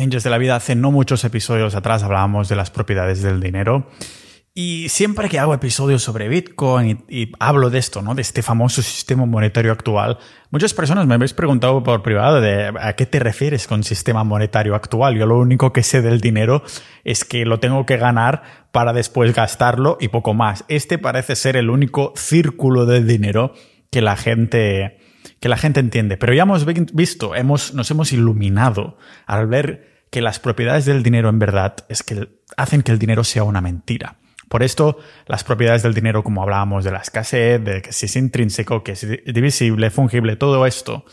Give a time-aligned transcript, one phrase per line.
[0.00, 3.86] Ninjas de la Vida, hace no muchos episodios atrás hablábamos de las propiedades del dinero.
[4.54, 8.14] Y siempre que hago episodios sobre Bitcoin y, hablo de esto, ¿no?
[8.14, 10.18] De este famoso sistema monetario actual,
[10.50, 14.74] muchas personas me habéis preguntado por privado de a qué te refieres con sistema monetario
[14.74, 15.16] actual.
[15.16, 16.64] Yo lo único que sé del dinero
[17.04, 18.42] es que lo tengo que ganar
[18.72, 20.64] para después gastarlo y poco más.
[20.68, 23.52] Este parece ser el único círculo del dinero
[23.90, 24.98] que la gente
[25.38, 26.16] que la gente entiende.
[26.16, 28.96] Pero ya hemos visto, hemos, nos hemos iluminado
[29.26, 33.24] al ver que las propiedades del dinero en verdad es que hacen que el dinero
[33.24, 34.16] sea una mentira.
[34.48, 38.16] Por esto, las propiedades del dinero, como hablábamos de la escasez, de que si es
[38.16, 41.04] intrínseco, que es divisible, fungible, todo esto,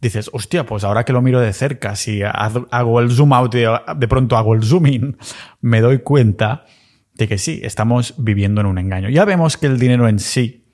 [0.00, 3.64] dices, hostia, pues ahora que lo miro de cerca, si hago el zoom out y
[3.96, 5.18] de pronto hago el zoom in,
[5.60, 6.64] me doy cuenta
[7.12, 9.10] de que sí, estamos viviendo en un engaño.
[9.10, 10.64] Ya vemos que el dinero en sí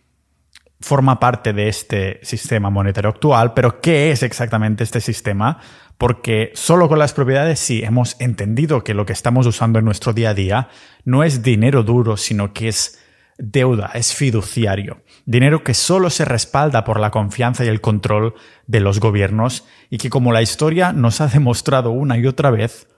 [0.78, 5.58] forma parte de este sistema monetario actual, pero ¿qué es exactamente este sistema?
[5.98, 10.12] Porque solo con las propiedades sí hemos entendido que lo que estamos usando en nuestro
[10.12, 10.68] día a día
[11.04, 13.00] no es dinero duro, sino que es
[13.38, 15.02] deuda, es fiduciario.
[15.24, 18.34] Dinero que solo se respalda por la confianza y el control
[18.66, 22.88] de los gobiernos y que como la historia nos ha demostrado una y otra vez,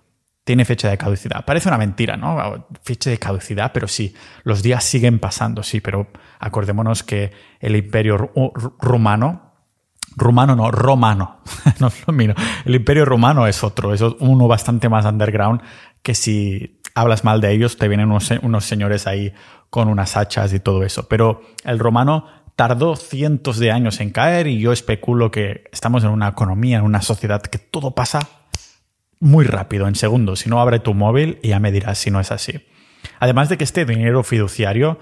[0.46, 1.44] tiene fecha de caducidad.
[1.44, 2.68] Parece una mentira, ¿no?
[2.82, 6.08] Fecha de caducidad, pero sí, los días siguen pasando, sí, pero
[6.38, 8.32] acordémonos que el imperio
[8.78, 9.45] romano,
[10.16, 11.40] rumano no, romano,
[11.78, 15.60] no lo miro, el imperio romano es otro, es uno bastante más underground
[16.02, 19.32] que si hablas mal de ellos te vienen unos, unos señores ahí
[19.70, 21.08] con unas hachas y todo eso.
[21.08, 26.10] Pero el romano tardó cientos de años en caer y yo especulo que estamos en
[26.10, 28.20] una economía, en una sociedad que todo pasa
[29.20, 30.40] muy rápido, en segundos.
[30.40, 32.66] Si no, abre tu móvil y ya me dirás si no es así.
[33.20, 34.98] Además de que este dinero fiduciario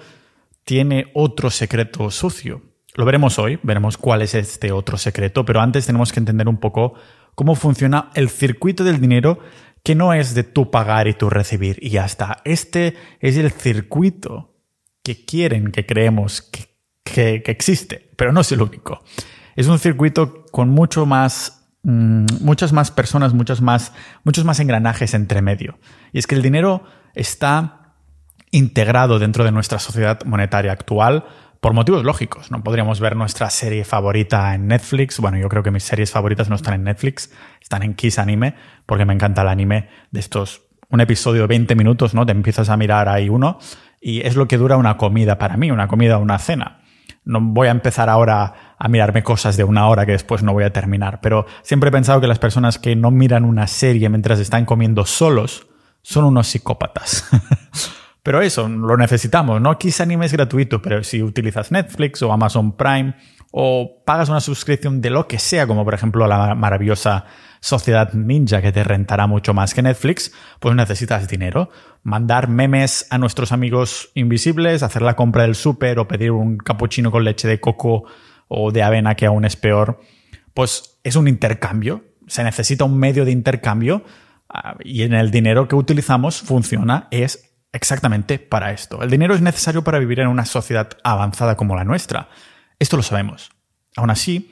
[0.64, 2.62] tiene otro secreto sucio.
[2.94, 6.58] Lo veremos hoy, veremos cuál es este otro secreto, pero antes tenemos que entender un
[6.58, 6.94] poco
[7.34, 9.38] cómo funciona el circuito del dinero
[9.82, 12.38] que no es de tú pagar y tú recibir y ya está.
[12.44, 14.54] Este es el circuito
[15.02, 19.02] que quieren que creemos que, que existe, pero no es el único.
[19.56, 23.92] Es un circuito con mucho más Mm, muchas más personas, muchas más,
[24.24, 25.78] muchos más engranajes entre medio.
[26.12, 26.82] Y es que el dinero
[27.14, 27.94] está
[28.50, 31.26] integrado dentro de nuestra sociedad monetaria actual
[31.64, 32.50] por motivos lógicos.
[32.50, 35.18] No podríamos ver nuestra serie favorita en Netflix.
[35.18, 38.54] Bueno, yo creo que mis series favoritas no están en Netflix, están en Kiss Anime,
[38.84, 40.60] porque me encanta el anime de estos.
[40.90, 42.26] Un episodio de 20 minutos, ¿no?
[42.26, 43.58] Te empiezas a mirar ahí uno
[43.98, 46.82] y es lo que dura una comida para mí, una comida o una cena.
[47.24, 50.64] No voy a empezar ahora a mirarme cosas de una hora que después no voy
[50.64, 54.38] a terminar, pero siempre he pensado que las personas que no miran una serie mientras
[54.38, 55.66] están comiendo solos
[56.02, 57.26] son unos psicópatas.
[58.24, 59.78] pero eso, lo necesitamos, ¿no?
[59.78, 63.14] Kiss Anime es gratuito, pero si utilizas Netflix o Amazon Prime
[63.52, 67.26] o pagas una suscripción de lo que sea, como por ejemplo la maravillosa
[67.60, 71.68] Sociedad Ninja que te rentará mucho más que Netflix, pues necesitas dinero.
[72.02, 77.10] Mandar memes a nuestros amigos invisibles, hacer la compra del súper o pedir un cappuccino
[77.10, 78.04] con leche de coco
[78.48, 80.00] o de avena que aún es peor,
[80.54, 82.04] pues es un intercambio.
[82.26, 84.02] Se necesita un medio de intercambio
[84.48, 89.02] ah, y en el dinero que utilizamos funciona, es exactamente para esto.
[89.02, 92.28] El dinero es necesario para vivir en una sociedad avanzada como la nuestra.
[92.78, 93.50] Esto lo sabemos.
[93.96, 94.50] Aún así,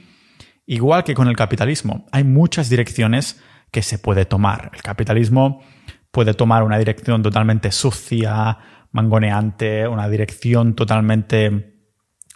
[0.66, 3.41] igual que con el capitalismo, hay muchas direcciones
[3.71, 4.71] que se puede tomar.
[4.75, 5.62] El capitalismo
[6.10, 8.59] puede tomar una dirección totalmente sucia,
[8.93, 11.81] mangoneante, una dirección totalmente,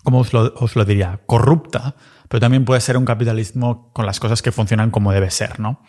[0.02, 0.32] ¿cómo os
[0.76, 1.20] lo, diría?
[1.26, 1.94] Corrupta,
[2.28, 5.82] pero también puede ser un capitalismo con las cosas que funcionan como debe ser, ¿no?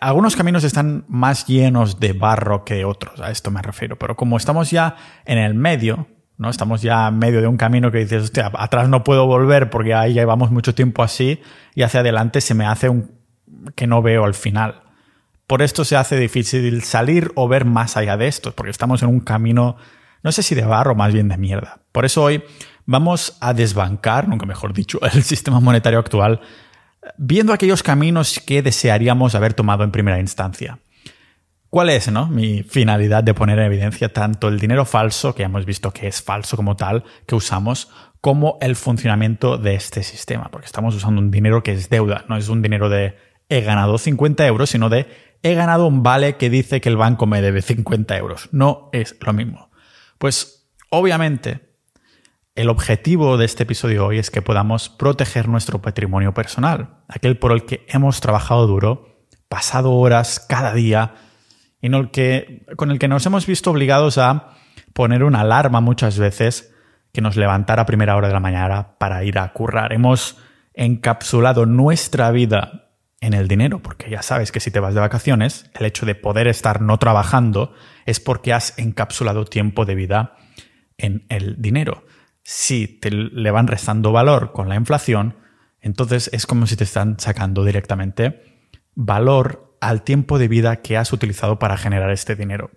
[0.00, 4.36] Algunos caminos están más llenos de barro que otros, a esto me refiero, pero como
[4.36, 6.06] estamos ya en el medio,
[6.38, 6.50] ¿no?
[6.50, 9.94] Estamos ya en medio de un camino que dices, hostia, atrás no puedo volver porque
[9.94, 11.40] ahí llevamos mucho tiempo así
[11.74, 13.22] y hacia adelante se me hace un
[13.74, 14.82] que no veo al final.
[15.46, 19.08] Por esto se hace difícil salir o ver más allá de esto, porque estamos en
[19.08, 19.76] un camino,
[20.22, 21.80] no sé si de barro, más bien de mierda.
[21.92, 22.42] Por eso hoy
[22.86, 26.40] vamos a desbancar, nunca mejor dicho, el sistema monetario actual,
[27.16, 30.78] viendo aquellos caminos que desearíamos haber tomado en primera instancia.
[31.68, 32.26] ¿Cuál es no?
[32.26, 36.20] mi finalidad de poner en evidencia tanto el dinero falso, que hemos visto que es
[36.20, 37.88] falso como tal, que usamos,
[38.20, 40.50] como el funcionamiento de este sistema?
[40.50, 43.16] Porque estamos usando un dinero que es deuda, no es un dinero de
[43.48, 45.06] he ganado 50 euros, sino de
[45.42, 48.48] he ganado un vale que dice que el banco me debe 50 euros.
[48.52, 49.70] No es lo mismo.
[50.18, 51.71] Pues obviamente
[52.54, 57.52] el objetivo de este episodio hoy es que podamos proteger nuestro patrimonio personal, aquel por
[57.52, 61.14] el que hemos trabajado duro, pasado horas cada día,
[62.76, 64.54] con el que nos hemos visto obligados a
[64.92, 66.74] poner una alarma muchas veces
[67.12, 69.92] que nos levantara a primera hora de la mañana para ir a currar.
[69.92, 70.36] Hemos
[70.74, 72.90] encapsulado nuestra vida
[73.20, 76.14] en el dinero, porque ya sabes que si te vas de vacaciones, el hecho de
[76.14, 77.74] poder estar no trabajando
[78.04, 80.36] es porque has encapsulado tiempo de vida
[80.98, 82.04] en el dinero.
[82.42, 85.36] Si te le van restando valor con la inflación,
[85.80, 88.42] entonces es como si te están sacando directamente
[88.94, 92.70] valor al tiempo de vida que has utilizado para generar este dinero.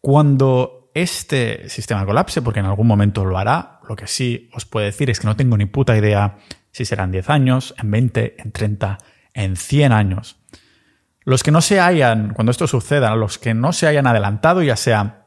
[0.00, 4.86] Cuando este sistema colapse, porque en algún momento lo hará, lo que sí os puedo
[4.86, 6.38] decir es que no tengo ni puta idea
[6.72, 8.98] si serán 10 años, en 20, en 30,
[9.34, 10.36] en 100 años.
[11.20, 14.76] Los que no se hayan, cuando esto suceda, los que no se hayan adelantado, ya
[14.76, 15.25] sea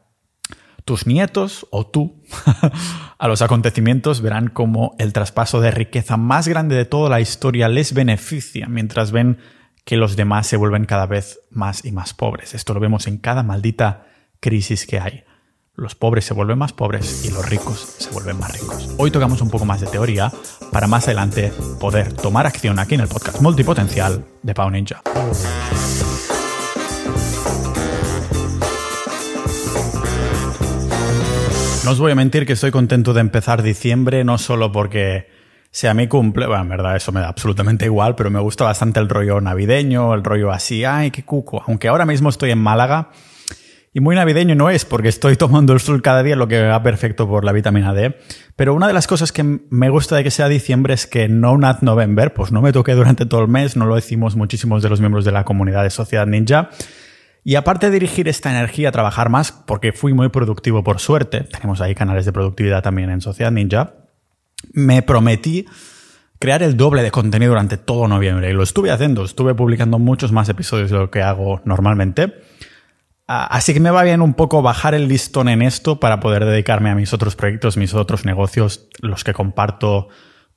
[0.90, 2.24] tus nietos o tú,
[3.20, 7.70] a los acontecimientos verán como el traspaso de riqueza más grande de toda la historia
[7.70, 9.38] les beneficia mientras ven
[9.86, 12.56] que los demás se vuelven cada vez más y más pobres.
[12.56, 14.08] Esto lo vemos en cada maldita
[14.40, 15.26] crisis que hay
[15.76, 18.90] los pobres se vuelven más pobres y los ricos se vuelven más ricos.
[18.98, 20.30] Hoy tocamos un poco más de teoría
[20.74, 25.02] para más adelante poder tomar acción aquí en el podcast multipotencial de Pau Ninja.
[31.90, 35.28] No os voy a mentir que estoy contento de empezar diciembre, no solo porque
[35.72, 39.00] sea mi cumple, bueno, en verdad eso me da absolutamente igual, pero me gusta bastante
[39.00, 41.64] el rollo navideño, el rollo así, ay, qué cuco.
[41.66, 43.10] Aunque ahora mismo estoy en Málaga
[43.92, 46.84] y muy navideño no es, porque estoy tomando el sol cada día, lo que va
[46.84, 48.16] perfecto por la vitamina D.
[48.56, 51.58] Pero una de las cosas que me gusta de que sea diciembre es que no
[51.58, 54.90] Nat November, pues no me toque durante todo el mes, no lo decimos muchísimos de
[54.90, 56.70] los miembros de la comunidad de Sociedad Ninja.
[57.50, 61.42] Y aparte de dirigir esta energía a trabajar más, porque fui muy productivo por suerte,
[61.42, 63.96] tenemos ahí canales de productividad también en Sociedad Ninja,
[64.72, 65.66] me prometí
[66.38, 68.52] crear el doble de contenido durante todo noviembre.
[68.52, 72.36] Y lo estuve haciendo, estuve publicando muchos más episodios de lo que hago normalmente.
[73.26, 76.92] Así que me va bien un poco bajar el listón en esto para poder dedicarme
[76.92, 80.10] a mis otros proyectos, mis otros negocios, los que comparto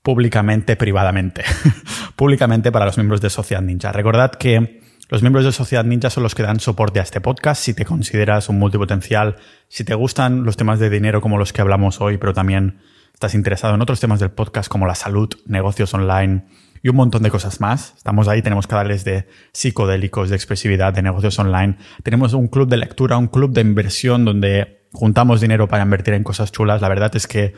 [0.03, 1.43] públicamente, privadamente.
[2.17, 3.93] públicamente para los miembros de Sociedad Ninja.
[3.93, 4.81] Recordad que
[5.12, 7.62] los miembros de Sociedad Ninja son los que dan soporte a este podcast.
[7.62, 9.37] Si te consideras un multipotencial,
[9.69, 12.79] si te gustan los temas de dinero como los que hablamos hoy, pero también
[13.12, 16.47] estás interesado en otros temas del podcast como la salud, negocios online,
[16.82, 17.93] y un montón de cosas más.
[17.94, 21.76] Estamos ahí, tenemos canales de psicodélicos, de expresividad, de negocios online.
[22.03, 26.25] Tenemos un club de lectura, un club de inversión donde juntamos dinero para invertir en
[26.25, 26.81] cosas chulas.
[26.81, 27.53] La verdad es que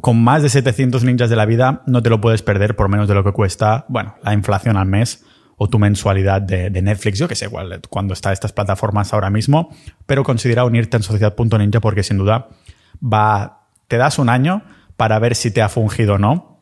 [0.00, 3.06] con más de 700 ninjas de la vida no te lo puedes perder por menos
[3.06, 5.24] de lo que cuesta, bueno, la inflación al mes
[5.56, 9.74] o tu mensualidad de, Netflix, yo que sé cuál, cuando está estas plataformas ahora mismo,
[10.06, 12.48] pero considera unirte en sociedad.ninja porque sin duda
[13.00, 14.62] va, te das un año
[14.96, 16.54] para ver si te ha fungido o no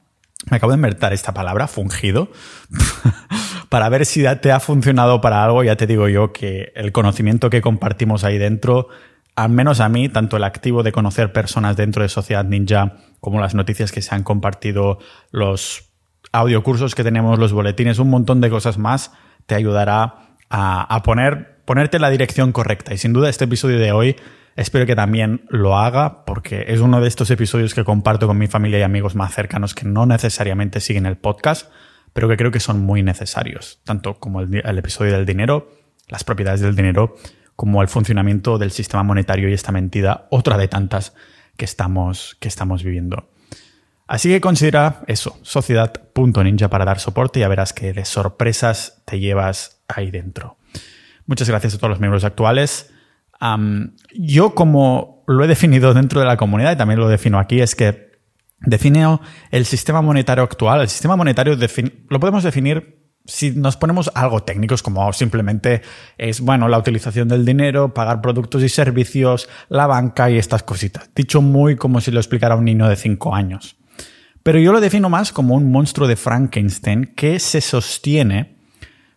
[0.50, 2.30] me acabo de inventar esta palabra, fungido,
[3.68, 5.62] para ver si te ha funcionado para algo.
[5.62, 8.88] Ya te digo yo que el conocimiento que compartimos ahí dentro,
[9.36, 13.40] al menos a mí, tanto el activo de conocer personas dentro de Sociedad Ninja, como
[13.40, 14.98] las noticias que se han compartido,
[15.30, 15.91] los
[16.32, 19.12] audiocursos que tenemos, los boletines, un montón de cosas más,
[19.46, 22.92] te ayudará a, poner, ponerte la dirección correcta.
[22.92, 24.16] Y sin duda este episodio de hoy
[24.54, 28.48] Espero que también lo haga porque es uno de estos episodios que comparto con mi
[28.48, 31.70] familia y amigos más cercanos que no necesariamente siguen el podcast,
[32.12, 35.70] pero que creo que son muy necesarios, tanto como el, episodio del dinero,
[36.08, 37.16] las propiedades del dinero,
[37.56, 41.14] como el funcionamiento del sistema monetario y esta mentira, otra de tantas
[41.56, 43.30] que estamos, que estamos viviendo.
[44.12, 49.18] Así que considera eso, sociedad.ninja para dar soporte y ya verás que de sorpresas te
[49.18, 50.58] llevas ahí dentro.
[51.24, 52.92] Muchas gracias a todos los miembros actuales
[54.14, 57.74] yo como lo he definido dentro de la comunidad y también lo defino aquí, es
[57.74, 58.12] que
[58.60, 59.20] defino
[59.50, 60.82] el sistema monetario actual.
[60.82, 61.56] El sistema monetario
[62.08, 65.82] lo podemos definir si nos ponemos algo técnicos como simplemente
[66.18, 71.10] es, bueno, la utilización del dinero, pagar productos y servicios, la banca y estas cositas.
[71.14, 73.76] Dicho muy como si lo explicara un niño de 5 años.
[74.42, 78.62] Pero yo lo defino más como un monstruo de Frankenstein que se sostiene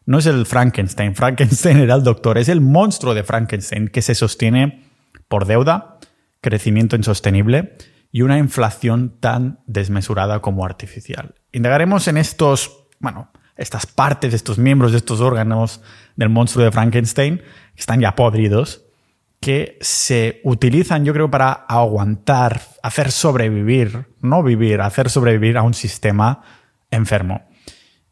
[0.06, 4.16] no es el Frankenstein, Frankenstein era el doctor, es el monstruo de Frankenstein que se
[4.16, 4.84] sostiene
[5.28, 6.00] por deuda,
[6.42, 7.74] crecimiento insostenible
[8.12, 11.36] y una inflación tan desmesurada como artificial.
[11.52, 15.82] Indagaremos en estos, bueno, estas partes, estos miembros estos órganos
[16.16, 18.85] del monstruo de Frankenstein, que están ya podridos,
[19.40, 25.74] que se utilizan, yo creo, para aguantar, hacer sobrevivir, no vivir, hacer sobrevivir a un
[25.74, 26.42] sistema
[26.92, 27.44] enfermo.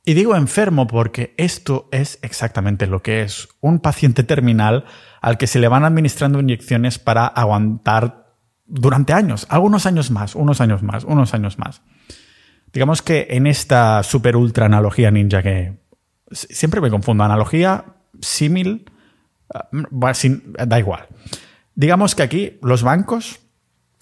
[0.06, 4.86] Y digo enfermo porque esto es exactamente lo que es un paciente terminal
[5.22, 10.60] al que se le van administrando inyecciones para aguantar durante años, algunos años más, unos
[10.60, 11.82] años más, unos años más.
[12.74, 15.80] Digamos que en esta super ultra analogía ninja que
[16.32, 17.86] siempre me confundo, analogía,
[18.20, 18.86] símil,
[19.54, 21.08] ah, da igual.
[21.76, 23.40] Digamos que aquí los bancos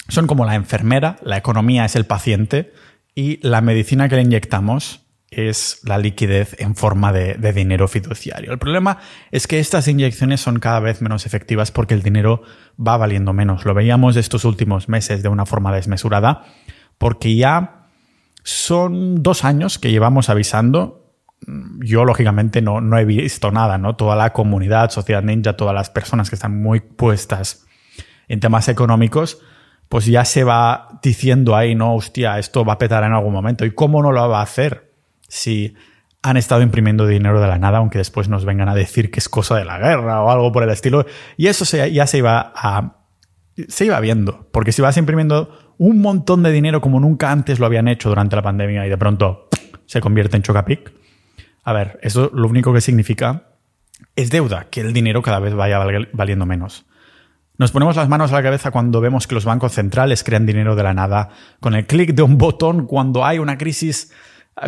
[0.08, 2.74] son como la enfermera, la economía es el paciente
[3.16, 8.52] y la medicina que le inyectamos es la liquidez en forma de, dinero fiduciario.
[8.52, 8.98] El problema
[9.32, 12.44] es que estas inyecciones son cada vez menos efectivas porque el dinero
[12.78, 13.64] va valiendo menos.
[13.64, 16.44] Lo veíamos estos últimos meses de una forma desmesurada
[16.98, 17.88] porque ya
[18.44, 21.01] son dos años que llevamos avisando.
[21.80, 23.96] Yo, lógicamente, no, no he visto nada, ¿no?
[23.96, 27.66] Toda la comunidad, Sociedad Ninja, todas las personas que están muy puestas
[28.28, 29.42] en temas económicos,
[29.90, 33.66] pues ya se va diciendo ahí, no, hostia, esto va a petar en algún momento.
[33.66, 34.92] ¿Y cómo no lo va a hacer?
[35.32, 35.76] si
[36.22, 39.30] han estado imprimiendo dinero de la nada, aunque después nos vengan a decir que es
[39.30, 41.06] cosa de la guerra o algo por el estilo.
[41.38, 42.98] Y eso ya se iba a.
[43.70, 44.50] se iba viendo.
[44.52, 48.36] Porque si vas imprimiendo un montón de dinero como nunca antes lo habían hecho durante
[48.36, 49.48] la pandemia y de pronto
[49.86, 50.94] se convierte en chocapic.
[51.64, 53.44] A ver, eso lo único que significa
[54.16, 55.80] es deuda, que el dinero cada vez vaya
[56.14, 56.86] valiendo menos.
[57.58, 60.76] Nos ponemos las manos a la cabeza cuando vemos que los bancos centrales crean dinero
[60.76, 64.12] de la nada, con el clic de un botón cuando hay una crisis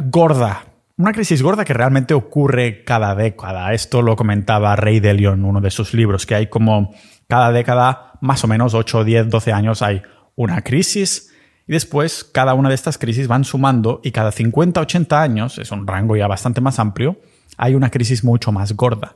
[0.05, 0.65] gorda.
[0.95, 3.73] Una crisis gorda que realmente ocurre cada década.
[3.73, 6.93] Esto lo comentaba Ray Dalio en uno de sus libros, que hay como
[7.27, 10.03] cada década, más o menos 8, 10, 12 años, hay
[10.35, 11.32] una crisis
[11.67, 15.71] y después cada una de estas crisis van sumando y cada 50, 80 años, es
[15.71, 17.17] un rango ya bastante más amplio,
[17.57, 19.15] hay una crisis mucho más gorda.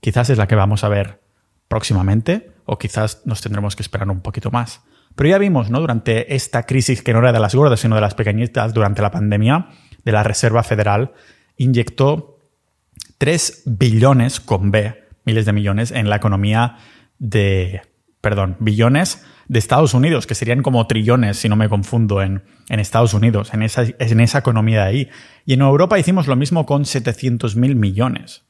[0.00, 1.20] Quizás es la que vamos a ver
[1.68, 4.82] próximamente o quizás nos tendremos que esperar un poquito más.
[5.14, 5.80] Pero ya vimos, ¿no?
[5.80, 9.10] Durante esta crisis que no era de las gordas, sino de las pequeñitas durante la
[9.10, 9.68] pandemia,
[10.04, 11.12] de la Reserva Federal
[11.56, 12.38] inyectó
[13.18, 16.76] 3 billones con B, miles de millones, en la economía
[17.18, 17.80] de,
[18.20, 22.80] perdón, billones de Estados Unidos, que serían como trillones, si no me confundo, en, en
[22.80, 25.08] Estados Unidos, en esa, en esa economía de ahí.
[25.44, 28.44] Y en Europa hicimos lo mismo con 700 mil millones.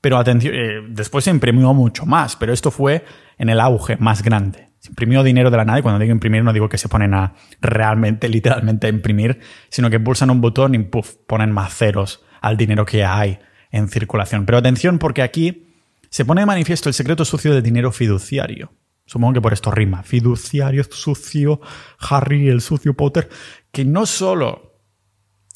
[0.00, 3.04] Pero atención, eh, después se imprimió mucho más, pero esto fue
[3.38, 6.52] en el auge más grande imprimió dinero de la nada, y cuando digo imprimir no
[6.52, 11.14] digo que se ponen a realmente, literalmente imprimir, sino que pulsan un botón y puff,
[11.26, 13.38] ponen más ceros al dinero que hay
[13.70, 14.46] en circulación.
[14.46, 15.74] Pero atención porque aquí
[16.10, 18.72] se pone de manifiesto el secreto sucio del dinero fiduciario.
[19.06, 20.02] Supongo que por esto rima.
[20.02, 21.60] Fiduciario, sucio,
[21.98, 23.28] Harry, el sucio Potter,
[23.70, 24.80] que no solo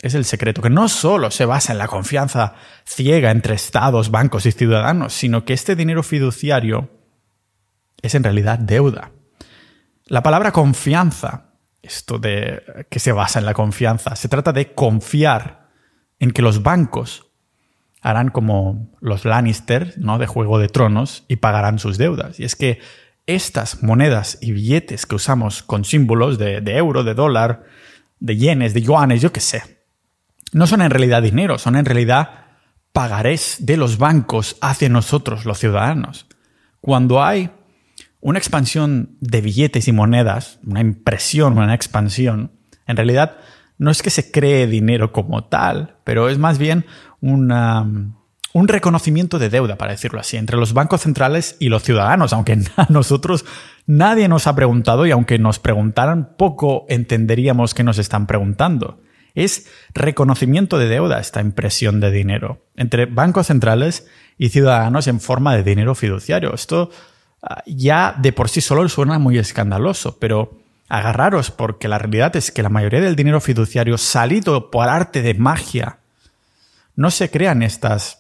[0.00, 2.54] es el secreto, que no solo se basa en la confianza
[2.86, 6.88] ciega entre estados, bancos y ciudadanos, sino que este dinero fiduciario
[8.00, 9.10] es en realidad deuda.
[10.06, 11.52] La palabra confianza,
[11.82, 15.68] esto de que se basa en la confianza, se trata de confiar
[16.18, 17.26] en que los bancos
[18.00, 20.18] harán como los Lannister, ¿no?
[20.18, 22.40] De Juego de Tronos y pagarán sus deudas.
[22.40, 22.80] Y es que
[23.34, 27.64] estas monedas y billetes que usamos con símbolos de, euro, de dólar,
[28.18, 29.84] de yenes, de yuanes, yo qué sé,
[30.52, 32.46] no son en realidad dinero, son en realidad
[32.92, 36.26] pagarés de los bancos hacia nosotros, los ciudadanos.
[36.80, 37.50] Cuando hay
[38.20, 42.52] una expansión de billetes y monedas, una impresión, una expansión,
[42.86, 43.38] en realidad
[43.78, 46.84] no es que se cree dinero como tal, pero es más bien
[47.20, 47.86] una,
[48.52, 52.58] un reconocimiento de deuda, para decirlo así, entre los bancos centrales y los ciudadanos, aunque
[52.76, 53.44] a nosotros
[53.86, 59.00] nadie nos ha preguntado y aunque nos preguntaran poco entenderíamos que nos están preguntando.
[59.34, 65.54] Es reconocimiento de deuda esta impresión de dinero entre bancos centrales y ciudadanos en forma
[65.54, 66.52] de dinero fiduciario.
[66.52, 66.90] Esto
[67.42, 72.50] Ah, ya de por sí solo suena muy escandaloso, pero agarraros porque la realidad es
[72.50, 75.98] que la mayoría del dinero fiduciario salido por arte de magia
[76.96, 78.19] no se crean estas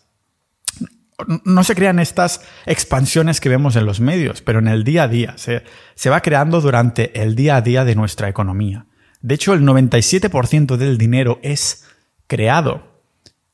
[1.44, 5.08] no se crean estas expansiones que vemos en los medios, pero en el día a
[5.08, 8.86] día se, va creando durante el día a día de nuestra economía.
[9.20, 11.86] De hecho, el 97% del dinero es
[12.26, 13.02] creado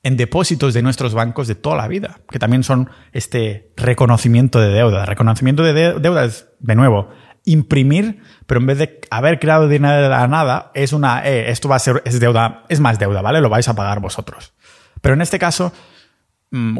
[0.02, 4.68] en depósitos de nuestros bancos de toda la vida, que también son este reconocimiento de
[4.68, 5.04] deuda.
[5.04, 7.10] Reconocimiento de deuda es, de nuevo,
[7.44, 11.68] imprimir, pero en vez de haber creado dinero de la nada, es una, eh, esto
[11.68, 13.40] va a ser, es deuda, es más deuda, ¿vale?
[13.40, 14.52] Lo vais a pagar vosotros.
[15.00, 15.72] Pero en este caso,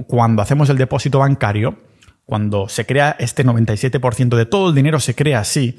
[0.07, 1.79] cuando hacemos el depósito bancario,
[2.25, 5.79] cuando se crea este 97% de todo el dinero se crea así,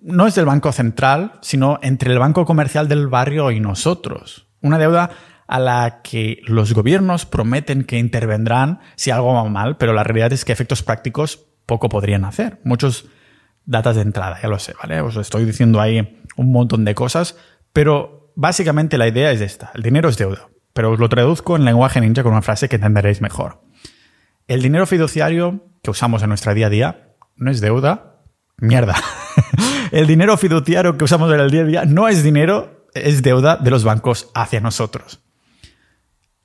[0.00, 4.48] no es del Banco Central, sino entre el Banco Comercial del barrio y nosotros.
[4.60, 5.10] Una deuda
[5.46, 10.32] a la que los gobiernos prometen que intervendrán si algo va mal, pero la realidad
[10.32, 12.60] es que efectos prácticos poco podrían hacer.
[12.64, 13.06] Muchos
[13.64, 15.00] datos de entrada, ya lo sé, ¿vale?
[15.00, 17.36] Os estoy diciendo ahí un montón de cosas,
[17.72, 19.70] pero básicamente la idea es esta.
[19.74, 22.76] El dinero es deuda, pero os lo traduzco en lenguaje ninja con una frase que
[22.76, 23.62] entenderéis mejor.
[24.46, 28.20] El dinero fiduciario que usamos en nuestra día a día no es deuda,
[28.58, 28.96] mierda.
[29.92, 33.56] el dinero fiduciario que usamos en el día a día no es dinero, es deuda
[33.56, 35.20] de los bancos hacia nosotros.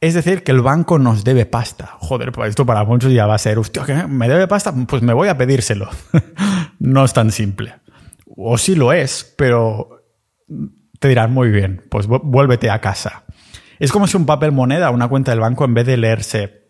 [0.02, 1.98] Es decir, que el banco nos debe pasta.
[2.00, 4.08] Joder, pues esto para muchos ya va a ser, hostia.
[4.08, 4.74] ¿Me debe pasta?
[4.88, 5.90] Pues me voy a pedírselo.
[6.80, 7.76] no es tan simple.
[8.26, 10.06] O sí lo es, pero
[11.00, 13.24] te dirán muy bien, pues vuélvete a casa.
[13.80, 16.70] Es como si un papel moneda, una cuenta del banco, en vez de leerse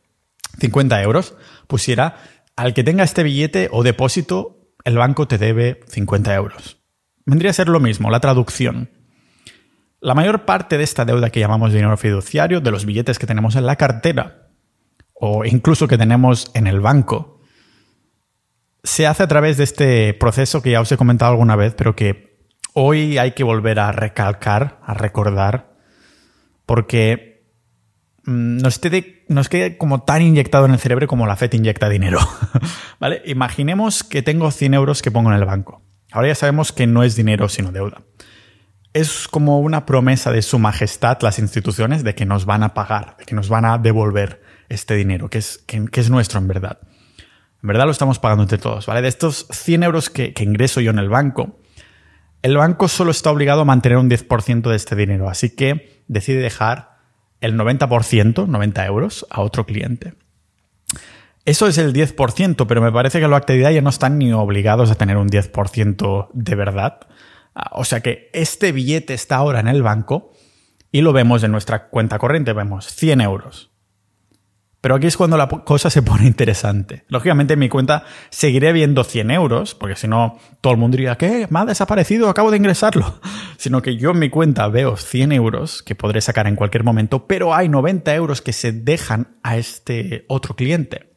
[0.60, 1.36] 50 euros,
[1.68, 2.16] pusiera
[2.56, 6.78] al que tenga este billete o depósito, el banco te debe 50 euros.
[7.26, 8.90] Vendría a ser lo mismo, la traducción.
[10.02, 13.56] La mayor parte de esta deuda que llamamos dinero fiduciario, de los billetes que tenemos
[13.56, 14.50] en la cartera
[15.14, 17.42] o incluso que tenemos en el banco,
[18.84, 21.96] se hace a través de este proceso que ya os he comentado alguna vez, pero
[21.96, 25.69] que hoy hay que volver a recalcar, a recordar,
[26.70, 27.48] porque
[28.26, 28.80] mm, nos,
[29.28, 32.20] nos quede como tan inyectado en el cerebro como la FED inyecta dinero.
[33.00, 33.24] ¿Vale?
[33.26, 35.82] Imaginemos que tengo 100 euros que pongo en el banco.
[36.12, 38.04] Ahora ya sabemos que no es dinero sino deuda.
[38.94, 43.18] Es como una promesa de su majestad las instituciones de que nos van a pagar,
[43.18, 46.78] de que nos van a devolver este dinero, que es, que es nuestro en verdad.
[47.64, 49.02] En verdad lo estamos pagando entre todos, ¿vale?
[49.02, 51.58] De estos 100 euros que, ingreso yo en el banco,
[52.44, 56.42] el banco solo está obligado a mantener un 10% de este dinero, así que decide
[56.42, 56.98] dejar
[57.40, 60.16] el 90%, 90 euros, a otro cliente.
[61.46, 64.92] Eso es el 10%, pero me parece que la actividad ya no están ni obligados
[64.92, 67.00] a tener un 10% de verdad.
[67.56, 70.34] Ah, o sea que este billete está ahora en el banco
[70.92, 73.69] y lo vemos en nuestra cuenta corriente, vemos 100 euros.
[74.82, 77.04] Pero aquí es cuando la cosa se pone interesante.
[77.10, 81.18] Lógicamente en mi cuenta seguiré viendo 100 euros, porque si no todo el mundo diría,
[81.18, 81.48] ¿qué?
[81.50, 83.20] Me ha desaparecido, acabo de ingresarlo.
[83.58, 87.28] Sino que yo en mi cuenta veo 100 euros que podré sacar en cualquier momento,
[87.28, 91.14] pero hay 90 euros que se dejan a este otro cliente.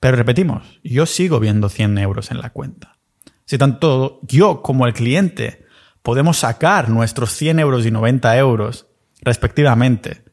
[0.00, 2.96] Pero repetimos, yo sigo viendo 100 euros en la cuenta.
[3.44, 5.66] Si tanto yo como el cliente
[6.02, 8.86] podemos sacar nuestros 100 euros y 90 euros
[9.20, 10.31] respectivamente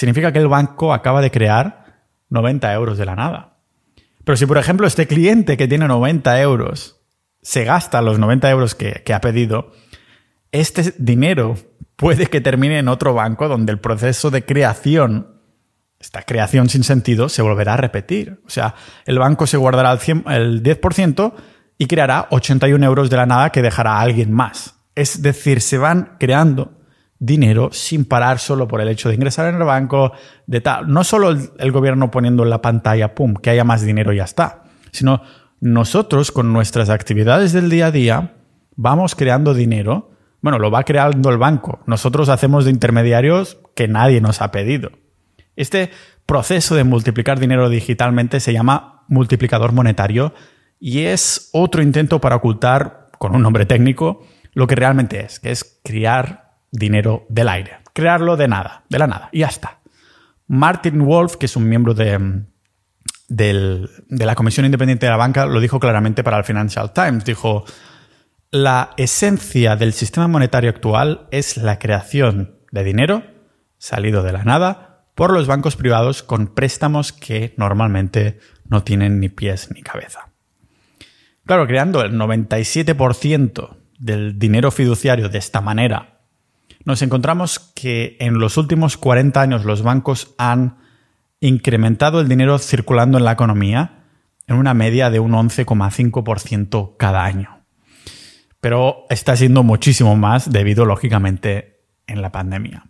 [0.00, 3.58] significa que el banco acaba de crear 90 euros de la nada.
[4.24, 7.02] Pero si, por ejemplo, este cliente que tiene 90 euros
[7.42, 9.72] se gasta los 90 euros que, ha pedido,
[10.52, 11.56] este dinero
[11.96, 15.38] puede que termine en otro banco donde el proceso de creación,
[15.98, 18.40] esta creación sin sentido, se volverá a repetir.
[18.46, 21.34] O sea, el banco se guardará el, el 10%
[21.76, 24.76] y creará 81 euros de la nada que dejará a alguien más.
[24.94, 26.79] Es decir, se van creando
[27.20, 30.12] dinero sin parar solo por el hecho de ingresar en el banco,
[30.46, 30.88] de tal.
[30.92, 34.24] No solo el, gobierno poniendo en la pantalla, pum, que haya más dinero y ya
[34.24, 35.22] está, sino
[35.60, 38.34] nosotros con nuestras actividades del día a día
[38.74, 40.10] vamos creando dinero.
[40.40, 41.80] Bueno, lo va creando el banco.
[41.86, 44.90] Nosotros hacemos de intermediarios que nadie nos ha pedido.
[45.54, 45.90] Este
[46.24, 50.32] proceso de multiplicar dinero digitalmente se llama multiplicador monetario
[50.78, 55.50] y es otro intento para ocultar, con un nombre técnico, lo que realmente es, que
[55.50, 57.78] es crear dinero del aire.
[57.92, 59.80] Crearlo de nada, de la nada, y ya está.
[60.46, 62.44] Martin Wolf, que es un miembro de,
[63.28, 63.78] de
[64.08, 67.24] la Comisión Independiente de la Banca, lo dijo claramente para el Financial Times.
[67.24, 67.64] Dijo,
[68.50, 73.22] la esencia del sistema monetario actual es la creación de dinero
[73.78, 79.28] salido de la nada por los bancos privados con préstamos que normalmente no tienen ni
[79.28, 80.30] pies ni cabeza.
[81.46, 86.19] Claro, creando el 97% del dinero fiduciario de esta manera
[86.84, 90.78] nos encontramos que en los últimos 40 años los bancos han
[91.40, 94.04] incrementado el dinero circulando en la economía
[94.46, 97.60] en una media de un 11,5% cada año.
[98.60, 102.86] Pero está siendo muchísimo más debido, lógicamente, en la pandemia.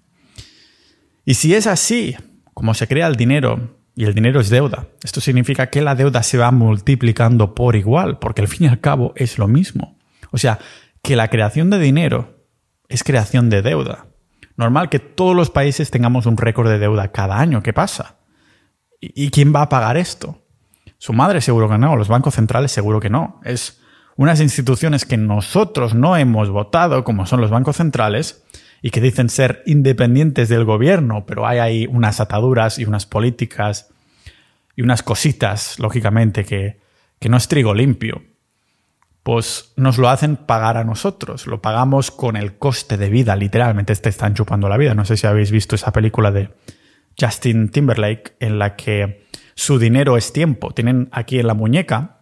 [1.24, 2.16] Y si es así,
[2.54, 6.22] como se crea el dinero, y el dinero es deuda, esto significa que la deuda
[6.22, 9.98] se va multiplicando por igual, porque al fin y al cabo es lo mismo.
[10.30, 10.58] O sea,
[11.02, 12.39] que la creación de dinero
[12.90, 14.06] es creación de deuda.
[14.56, 17.62] Normal que todos los países tengamos un récord de deuda cada año.
[17.62, 18.16] ¿Qué pasa?
[19.00, 20.44] ¿Y quién va a pagar esto?
[20.98, 23.40] Su madre seguro que no, los bancos centrales seguro que no.
[23.44, 23.80] Es
[24.16, 28.44] unas instituciones que nosotros no hemos votado, como son los bancos centrales,
[28.82, 33.88] y que dicen ser independientes del gobierno, pero hay ahí unas ataduras y unas políticas
[34.76, 36.80] y unas cositas, lógicamente, que,
[37.18, 38.22] que no es trigo limpio
[39.22, 41.46] pues nos lo hacen pagar a nosotros.
[41.46, 44.94] Lo pagamos con el coste de vida, literalmente te están chupando la vida.
[44.94, 46.50] No sé si habéis visto esa película de
[47.20, 50.72] Justin Timberlake en la que su dinero es tiempo.
[50.72, 52.20] Tienen aquí en la muñeca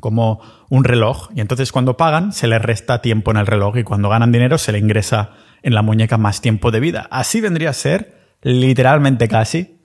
[0.00, 3.84] como un reloj y entonces cuando pagan se les resta tiempo en el reloj y
[3.84, 5.30] cuando ganan dinero se le ingresa
[5.62, 7.08] en la muñeca más tiempo de vida.
[7.10, 9.80] Así vendría a ser literalmente casi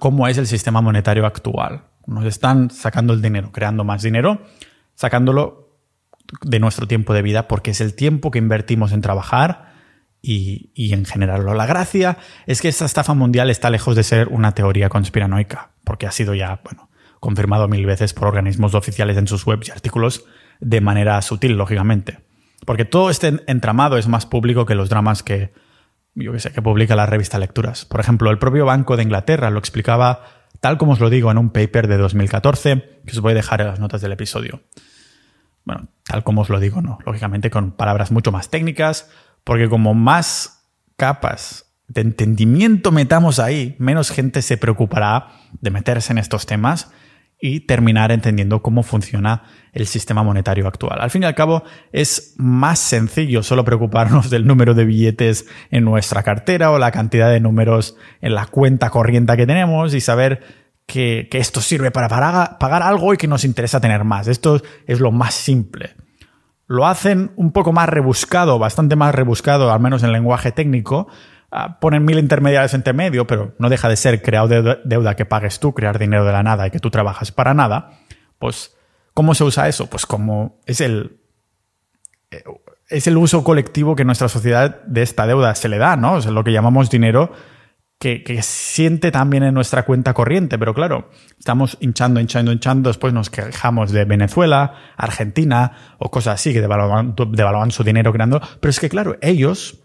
[0.00, 1.84] como es el sistema monetario actual.
[2.06, 4.42] Nos están sacando el dinero, creando más dinero
[5.02, 5.80] sacándolo
[6.42, 9.72] de nuestro tiempo de vida porque es el tiempo que invertimos en trabajar
[10.22, 11.54] y, en generarlo.
[11.54, 16.06] La gracia es que esta estafa mundial está lejos de ser una teoría conspiranoica, porque
[16.06, 16.88] ha sido ya, bueno,
[17.18, 20.24] confirmado mil veces por organismos oficiales en sus webs y artículos
[20.60, 22.20] de manera sutil, lógicamente.
[22.64, 25.52] Porque todo este entramado es más público que los dramas que
[26.14, 27.86] yo sé, que publica la revista Lecturas.
[27.86, 30.20] Por ejemplo, el propio Banco de Inglaterra lo explicaba
[30.60, 33.62] tal como os lo digo en un paper de 2014, que os voy a dejar
[33.62, 34.62] en las notas del episodio.
[35.64, 39.10] Bueno, tal como os lo digo, no, lógicamente con palabras mucho más técnicas,
[39.44, 45.28] porque como más capas de entendimiento metamos ahí, menos gente se preocupará
[45.60, 46.90] de meterse en estos temas
[47.44, 51.00] y terminar entendiendo cómo funciona el sistema monetario actual.
[51.00, 55.84] Al fin y al cabo, es más sencillo solo preocuparnos del número de billetes en
[55.84, 60.61] nuestra cartera o la cantidad de números en la cuenta corriente que tenemos y saber
[60.92, 64.28] que, esto sirve para pagar, algo y que nos interesa tener más.
[64.28, 65.94] Esto es lo más simple.
[66.66, 71.08] Lo hacen un poco más rebuscado, bastante más rebuscado, al menos en lenguaje técnico,
[71.54, 75.60] Ah, ponen mil intermediarios entre medio, pero no deja de ser crear deuda que pagues
[75.60, 77.90] tú, crear dinero de la nada y que tú trabajas para nada,
[78.38, 78.74] pues
[79.12, 79.90] ¿cómo se usa eso?
[79.90, 81.20] Pues como es el,
[82.30, 82.42] eh,
[82.88, 86.16] es el uso colectivo que nuestra sociedad de esta deuda se le da, ¿no?
[86.16, 87.32] Es lo que llamamos dinero
[88.02, 93.30] que, siente también en nuestra cuenta corriente, pero claro, estamos hinchando, hinchando, hinchando, después nos
[93.30, 98.88] quejamos de Venezuela, Argentina o cosas así que devalúan su dinero creando, pero es que
[98.88, 99.78] claro, ellos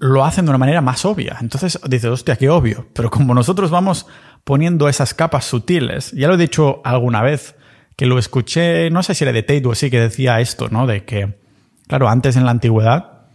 [0.00, 1.36] lo hacen de una manera más obvia.
[1.40, 2.88] Entonces dices, hostia, qué obvio.
[2.94, 4.06] Pero como nosotros vamos
[4.44, 7.56] poniendo esas capas sutiles, ya lo he dicho alguna vez,
[7.96, 10.86] que lo escuché, no sé si era de Tate o así, que decía esto, ¿no?
[10.86, 11.38] De que,
[11.86, 13.28] claro, antes en la antigüedad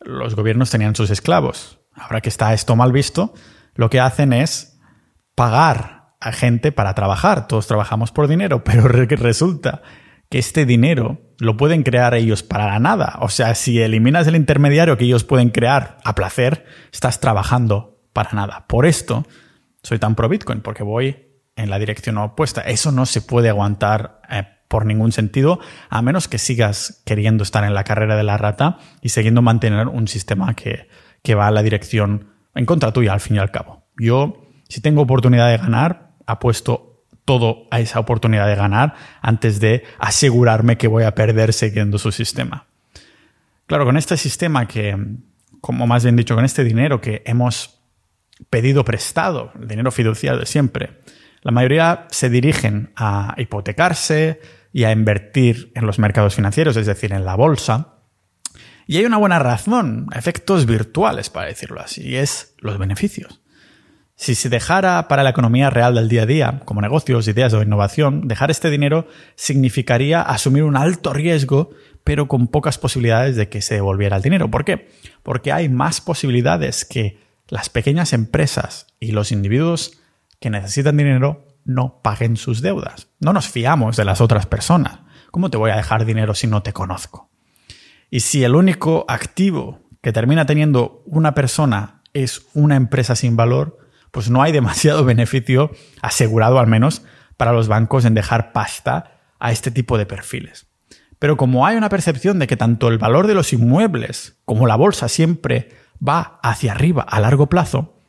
[0.00, 1.79] los gobiernos tenían sus esclavos.
[2.00, 3.34] Ahora que está esto mal visto,
[3.74, 4.78] lo que hacen es
[5.34, 7.48] pagar a gente para trabajar.
[7.48, 9.82] Todos trabajamos por dinero, pero resulta
[10.28, 13.18] que este dinero lo pueden crear ellos para la nada.
[13.20, 18.32] O sea, si eliminas el intermediario que ellos pueden crear a placer, estás trabajando para
[18.32, 18.66] nada.
[18.68, 19.26] Por esto
[19.82, 21.16] soy tan pro Bitcoin, porque voy
[21.56, 22.60] en la dirección opuesta.
[22.60, 25.58] Eso no se puede aguantar eh, por ningún sentido,
[25.88, 29.88] a menos que sigas queriendo estar en la carrera de la rata y siguiendo mantener
[29.88, 30.86] un sistema que,
[31.22, 33.84] que va a la dirección en contra tuya, al fin y al cabo.
[33.96, 39.84] Yo, si tengo oportunidad de ganar, apuesto todo a esa oportunidad de ganar antes de
[39.98, 42.66] asegurarme que voy a perder siguiendo su sistema.
[43.66, 44.96] Claro, con este sistema que,
[45.60, 47.80] como más bien dicho, con este dinero que hemos
[48.48, 51.00] pedido prestado, el dinero fiduciario de siempre,
[51.42, 54.40] la mayoría se dirigen a hipotecarse
[54.72, 57.99] y a invertir en los mercados financieros, es decir, en la bolsa.
[58.90, 63.40] Y hay una buena razón, efectos virtuales, para decirlo así, y es los beneficios.
[64.16, 67.62] Si se dejara para la economía real del día a día, como negocios, ideas o
[67.62, 71.70] innovación, dejar este dinero significaría asumir un alto riesgo,
[72.02, 74.50] pero con pocas posibilidades de que se devolviera el dinero.
[74.50, 74.90] ¿Por qué?
[75.22, 80.00] Porque hay más posibilidades que las pequeñas empresas y los individuos
[80.40, 83.06] que necesitan dinero no paguen sus deudas.
[83.20, 84.98] No nos fiamos de las otras personas.
[85.30, 87.29] ¿Cómo te voy a dejar dinero si no te conozco?
[88.10, 93.78] Y si el único activo que termina teniendo una persona es una empresa sin valor,
[94.10, 95.70] pues no hay demasiado beneficio
[96.02, 97.02] asegurado al menos
[97.36, 100.66] para los bancos en dejar pasta a este tipo de perfiles.
[101.18, 104.76] Pero como hay una percepción de que tanto el valor de los inmuebles como la
[104.76, 105.68] bolsa siempre
[106.06, 108.00] va hacia arriba a largo plazo,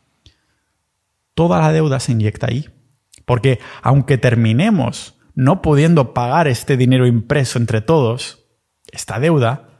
[1.36, 2.70] toda la deuda se inyecta ahí.
[3.26, 8.46] Porque aunque terminemos no pudiendo pagar este dinero impreso entre todos,
[8.92, 9.71] esta deuda,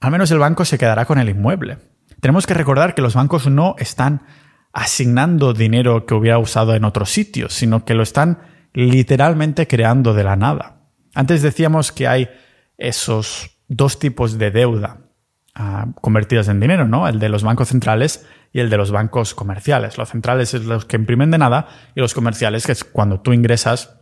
[0.00, 1.78] al menos el banco se quedará con el inmueble.
[2.20, 4.22] Tenemos que recordar que los bancos no están
[4.72, 8.38] asignando dinero que hubiera usado en otros sitios, sino que lo están
[8.72, 10.88] literalmente creando de la nada.
[11.14, 12.30] Antes decíamos que hay
[12.78, 14.98] esos dos tipos de deuda
[15.54, 17.08] ah, convertidas en dinero, ¿no?
[17.08, 19.98] El de los bancos centrales y el de los bancos comerciales.
[19.98, 23.32] Los centrales es los que imprimen de nada y los comerciales que es cuando tú
[23.32, 23.98] ingresas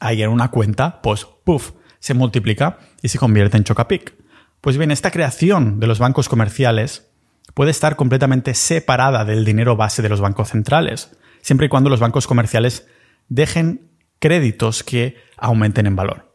[0.00, 4.14] ahí en una cuenta, pues puff, se multiplica y se convierte en chocapic.
[4.60, 7.06] Pues bien, esta creación de los bancos comerciales
[7.54, 11.10] puede estar completamente separada del dinero base de los bancos centrales,
[11.42, 12.86] siempre y cuando los bancos comerciales
[13.28, 16.34] dejen créditos que aumenten en valor.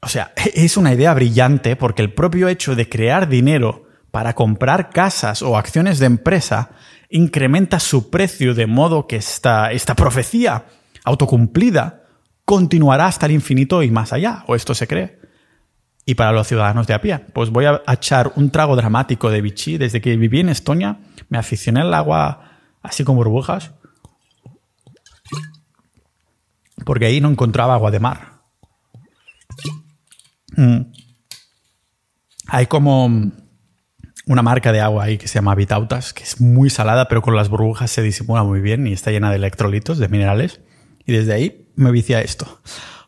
[0.00, 4.90] O sea, es una idea brillante porque el propio hecho de crear dinero para comprar
[4.90, 6.70] casas o acciones de empresa
[7.08, 10.66] incrementa su precio de modo que esta, esta profecía
[11.04, 12.04] autocumplida
[12.44, 15.21] continuará hasta el infinito y más allá, o esto se cree
[16.04, 17.26] y para los ciudadanos de a.
[17.32, 19.78] Pues voy a echar un trago dramático de Vichy.
[19.78, 23.72] Desde que viví en Estonia, me aficioné al agua así con burbujas,
[26.84, 28.42] porque ahí no encontraba agua de mar.
[30.56, 30.92] Mm.
[32.48, 33.08] Hay como
[34.26, 37.36] una marca de agua ahí que se llama Vitautas, que es muy salada, pero con
[37.36, 40.60] las burbujas se disimula muy bien y está llena de electrolitos, de minerales.
[41.06, 42.60] Y desde ahí me vicia esto.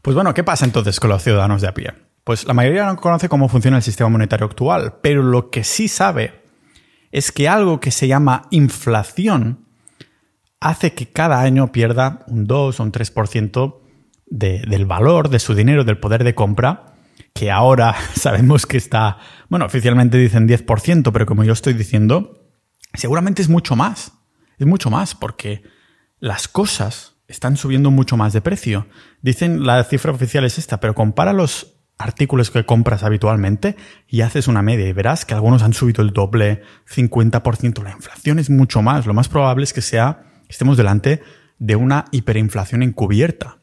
[0.03, 2.04] Pues bueno, ¿qué pasa entonces con los ciudadanos de a?
[2.25, 5.89] Pues la mayoría no conoce cómo funciona el sistema monetario actual, pero lo que sí
[5.89, 6.43] sabe
[7.13, 9.67] es que algo que se llama inflación
[10.59, 13.81] hace que cada año pierda un 2 o un 3%
[14.27, 16.95] del valor de su dinero, del poder de compra,
[17.35, 19.19] que ahora sabemos que está,
[19.51, 22.49] bueno, oficialmente dicen 10%, pero como yo estoy diciendo,
[22.95, 24.13] seguramente es mucho más.
[24.59, 25.63] Es mucho más porque
[26.21, 28.87] las cosas están subiendo mucho más de precio.
[29.21, 33.77] Dicen la cifra oficial es esta, pero compara los artículos que compras habitualmente
[34.09, 37.83] y haces una media y verás que algunos han subido el doble, 50%.
[37.83, 39.07] La inflación es mucho más.
[39.07, 41.23] Lo más probable es que sea, estemos delante
[41.59, 43.59] de una hiperinflación encubierta.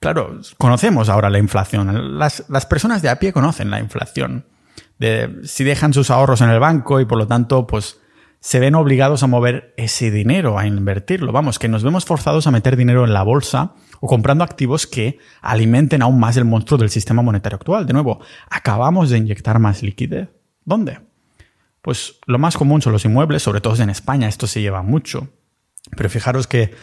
[0.00, 2.18] Claro, conocemos ahora la inflación.
[2.18, 4.46] Las, las personas de a pie conocen la inflación.
[4.98, 8.00] De, si dejan sus ahorros en el banco y por lo tanto, pues
[8.40, 11.30] se ven obligados a mover ese dinero, a invertirlo.
[11.30, 13.74] Vamos, que nos vemos forzados a meter dinero en la bolsa
[14.04, 17.86] o comprando activos que alimenten aún más el monstruo del sistema monetario actual.
[17.86, 20.28] De nuevo, acabamos de inyectar más liquidez.
[20.64, 20.98] ¿Dónde?
[21.82, 25.28] Pues lo más común son los inmuebles, sobre todo en España, esto se lleva mucho.
[25.96, 26.74] Pero fijaros que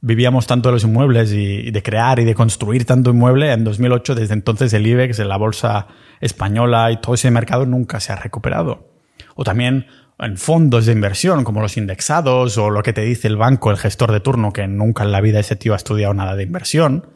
[0.00, 3.52] vivíamos tanto de los inmuebles y de crear y de construir tanto inmueble.
[3.52, 5.88] En 2008, desde entonces, el IBEX, la bolsa
[6.20, 8.92] española y todo ese mercado nunca se ha recuperado.
[9.34, 9.86] O también
[10.18, 13.76] en fondos de inversión como los indexados o lo que te dice el banco, el
[13.76, 17.06] gestor de turno, que nunca en la vida ese tío ha estudiado nada de inversión.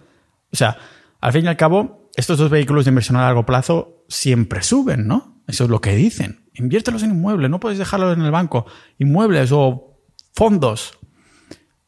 [0.53, 0.77] O sea,
[1.21, 5.07] al fin y al cabo, estos dos vehículos de inversión a largo plazo siempre suben,
[5.07, 5.43] ¿no?
[5.49, 6.45] Eso es lo que dicen.
[6.55, 8.67] Inviértelos en inmuebles, no puedes dejarlos en el banco.
[8.99, 9.99] Inmuebles o
[10.35, 10.99] fondos.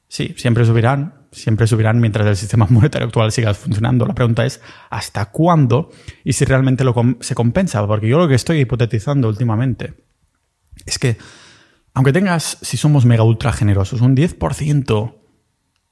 [0.08, 4.04] Sí, siempre subirán, siempre subirán mientras el sistema monetario actual siga funcionando.
[4.04, 5.90] La pregunta es, ¿hasta cuándo?
[6.24, 10.03] Y si realmente lo se compensa, porque yo lo que estoy hipotetizando últimamente
[10.86, 11.18] es que,
[11.92, 15.14] aunque tengas, si somos mega ultra generosos, un 10%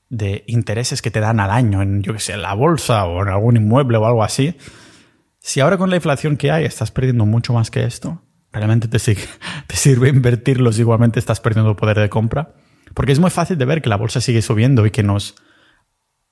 [0.09, 3.23] de intereses que te dan al año en, yo que sé, en la bolsa o
[3.23, 4.57] en algún inmueble o algo así,
[5.39, 8.99] si ahora con la inflación que hay estás perdiendo mucho más que esto, realmente te,
[9.67, 12.55] te sirve invertirlos, igualmente estás perdiendo poder de compra.
[12.95, 15.35] Porque es muy fácil de ver que la bolsa sigue subiendo y que nos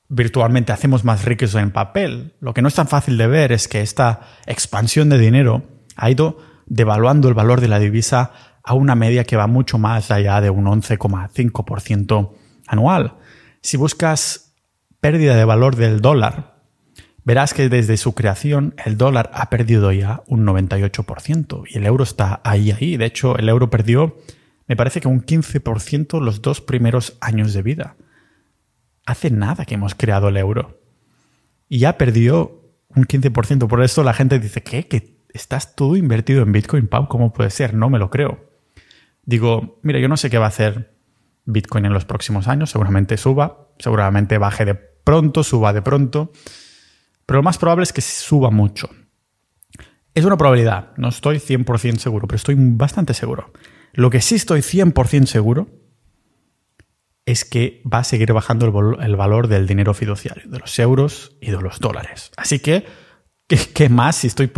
[0.08, 2.34] virtualmente hacemos más ricos en papel.
[2.40, 5.64] Lo que no es tan fácil de ver es que esta expansión de dinero
[5.96, 6.38] ha ido
[6.70, 10.48] devaluando el valor de la divisa a una media que va mucho más allá de
[10.48, 12.30] un 11,5%
[12.66, 13.16] anual.
[13.60, 14.54] Si buscas
[15.00, 16.62] pérdida de valor del dólar,
[17.24, 22.04] verás que desde su creación el dólar ha perdido ya un 98% y el euro
[22.04, 22.96] está ahí, ahí.
[22.96, 24.16] De hecho, el euro perdió,
[24.68, 27.96] me parece que un 15% los dos primeros años de vida.
[29.06, 30.80] Hace nada que hemos creado el euro.
[31.68, 32.62] Y ya perdió
[32.94, 33.66] un 15%.
[33.66, 34.86] Por eso la gente dice, ¿qué?
[34.86, 37.08] ¿Que estás todo invertido en Bitcoin, Pau?
[37.08, 37.74] ¿Cómo puede ser?
[37.74, 38.50] No me lo creo
[39.30, 40.92] digo, mira, yo no sé qué va a hacer
[41.44, 46.32] Bitcoin en los próximos años, seguramente suba, seguramente baje de pronto, suba de pronto,
[47.26, 48.90] pero lo más probable es que suba mucho.
[50.14, 53.52] Es una probabilidad, no estoy 100% seguro, pero estoy bastante seguro.
[53.92, 55.68] Lo que sí estoy 100% seguro
[57.24, 61.52] es que va a seguir bajando el, valor del dinero fiduciario, de los euros y
[61.52, 62.32] de los dólares.
[62.36, 62.84] Así que,
[63.74, 64.16] ¿qué, más?
[64.16, 64.50] Si estoy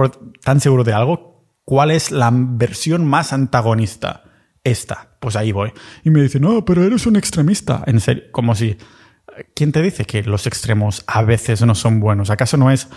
[0.43, 4.25] tan seguro de algo, ¿cuál es la versión más antagonista?
[4.65, 5.17] esta.
[5.21, 5.73] Pues ahí voy.
[6.05, 7.83] Y me dice, no, pero eres un extremista.
[7.87, 8.77] En serio, como si...
[9.55, 12.29] ¿Quién te dice que los extremos a veces no son buenos?
[12.29, 12.89] ¿Acaso no es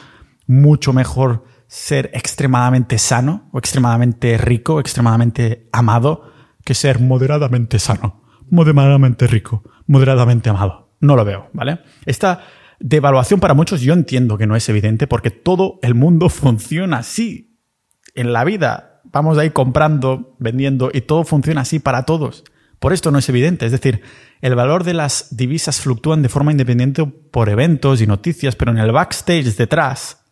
[0.48, 6.30] mucho mejor ser extremadamente sano o extremadamente rico, extremadamente amado,
[6.66, 10.94] que ser moderadamente sano, moderadamente rico, moderadamente amado?
[11.00, 11.80] No lo veo, ¿vale?
[12.06, 12.44] Esta
[12.80, 17.58] devaluación para muchos yo entiendo que no es evidente porque todo el mundo funciona así.
[18.14, 22.44] En la vida vamos a ir comprando, vendiendo y todo funciona así para todos.
[22.80, 23.66] Por esto no es evidente.
[23.66, 24.02] Es decir,
[24.42, 28.78] el valor de las divisas fluctúan de forma independiente por eventos y noticias, pero en
[28.78, 30.24] el backstage detrás,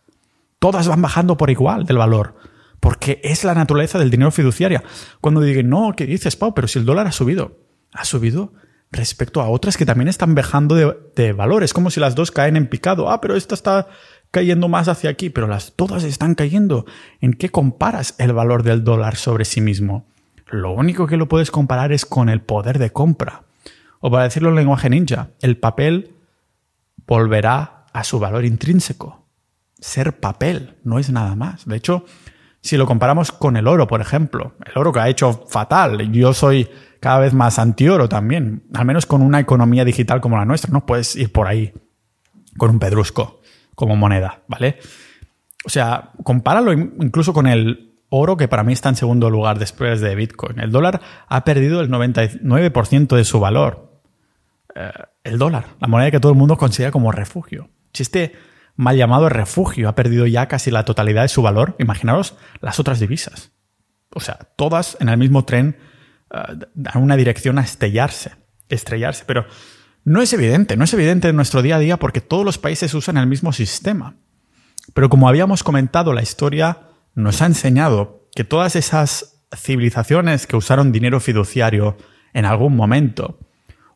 [0.58, 2.36] todas van bajando por igual del valor.
[2.80, 4.82] Porque es la naturaleza del dinero fiduciario.
[5.20, 6.54] Cuando digan, no, ¿qué dices, Pau?
[6.54, 7.58] Pero si el dólar ha subido.
[7.92, 8.52] Ha subido
[8.94, 11.62] respecto a otras que también están bajando de, de valor.
[11.62, 13.10] Es como si las dos caen en picado.
[13.10, 13.88] Ah, pero esta está
[14.30, 16.86] cayendo más hacia aquí, pero las todas están cayendo.
[17.20, 20.06] ¿En qué comparas el valor del dólar sobre sí mismo?
[20.48, 23.44] Lo único que lo puedes comparar es con el poder de compra.
[24.00, 26.14] O para decirlo en lenguaje ninja, el papel
[27.06, 29.24] volverá a su valor intrínseco.
[29.78, 31.66] Ser papel no es nada más.
[31.66, 32.04] De hecho,
[32.60, 36.34] si lo comparamos con el oro, por ejemplo, el oro que ha hecho fatal, yo
[36.34, 36.68] soy
[37.04, 40.86] cada vez más anti-oro también, al menos con una economía digital como la nuestra, no
[40.86, 41.74] puedes ir por ahí
[42.56, 43.42] con un pedrusco
[43.74, 44.78] como moneda, ¿vale?
[45.66, 50.00] O sea, compáralo incluso con el oro, que para mí está en segundo lugar después
[50.00, 50.58] de Bitcoin.
[50.60, 54.00] El dólar ha perdido el 99% de su valor.
[54.74, 54.90] Eh,
[55.24, 57.68] el dólar, la moneda que todo el mundo considera como refugio.
[57.92, 58.32] Si este
[58.76, 62.98] mal llamado refugio ha perdido ya casi la totalidad de su valor, imaginaros las otras
[62.98, 63.52] divisas.
[64.08, 65.76] O sea, todas en el mismo tren
[66.34, 68.32] en una dirección a estrellarse,
[68.68, 69.24] estrellarse.
[69.26, 69.46] Pero
[70.04, 72.92] no es evidente, no es evidente en nuestro día a día porque todos los países
[72.94, 74.16] usan el mismo sistema.
[74.92, 80.92] Pero como habíamos comentado, la historia nos ha enseñado que todas esas civilizaciones que usaron
[80.92, 81.96] dinero fiduciario
[82.32, 83.38] en algún momento,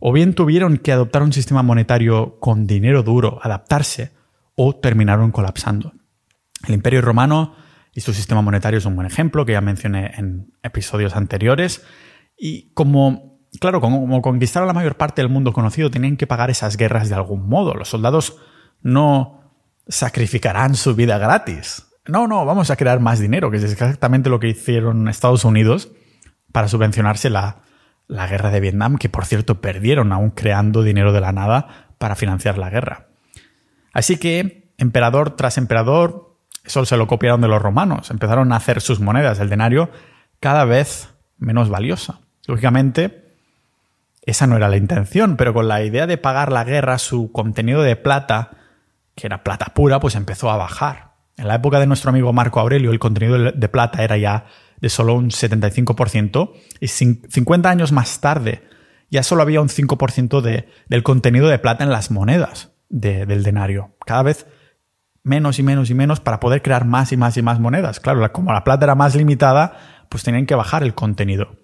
[0.01, 4.12] o bien tuvieron que adoptar un sistema monetario con dinero duro, adaptarse,
[4.55, 5.92] o terminaron colapsando.
[6.66, 7.55] El Imperio Romano
[7.92, 11.85] y su sistema monetario es un buen ejemplo que ya mencioné en episodios anteriores.
[12.38, 16.77] Y como, claro, como conquistaron la mayor parte del mundo conocido, tenían que pagar esas
[16.77, 17.74] guerras de algún modo.
[17.74, 18.38] Los soldados
[18.81, 19.53] no
[19.88, 21.87] sacrificarán su vida gratis.
[22.07, 25.90] No, no, vamos a crear más dinero, que es exactamente lo que hicieron Estados Unidos
[26.53, 27.62] para subvencionarse la,
[28.07, 32.16] la guerra de Vietnam, que por cierto perdieron aún creando dinero de la nada para
[32.16, 33.09] financiar la guerra.
[33.92, 38.11] Así que, emperador tras emperador, eso se lo copiaron de los romanos.
[38.11, 39.90] Empezaron a hacer sus monedas, el denario,
[40.40, 42.20] cada vez menos valiosa.
[42.49, 43.35] Lógicamente,
[44.23, 47.83] esa no era la intención, pero con la idea de pagar la guerra, su contenido
[47.83, 48.53] de plata,
[49.15, 51.13] que era plata pura, pues empezó a bajar.
[51.37, 54.47] En la época de nuestro amigo Marco Aurelio, el contenido de plata era ya
[54.81, 58.63] de solo un 75%, y 50 años más tarde
[59.11, 63.95] ya solo había un 5% de, del contenido de plata en las monedas del denario.
[64.07, 64.47] Cada vez
[65.23, 68.01] menos y menos y menos para poder crear más y más y más monedas.
[68.01, 71.58] Claro, como la plata era más limitada, pues tenían que bajar el contenido.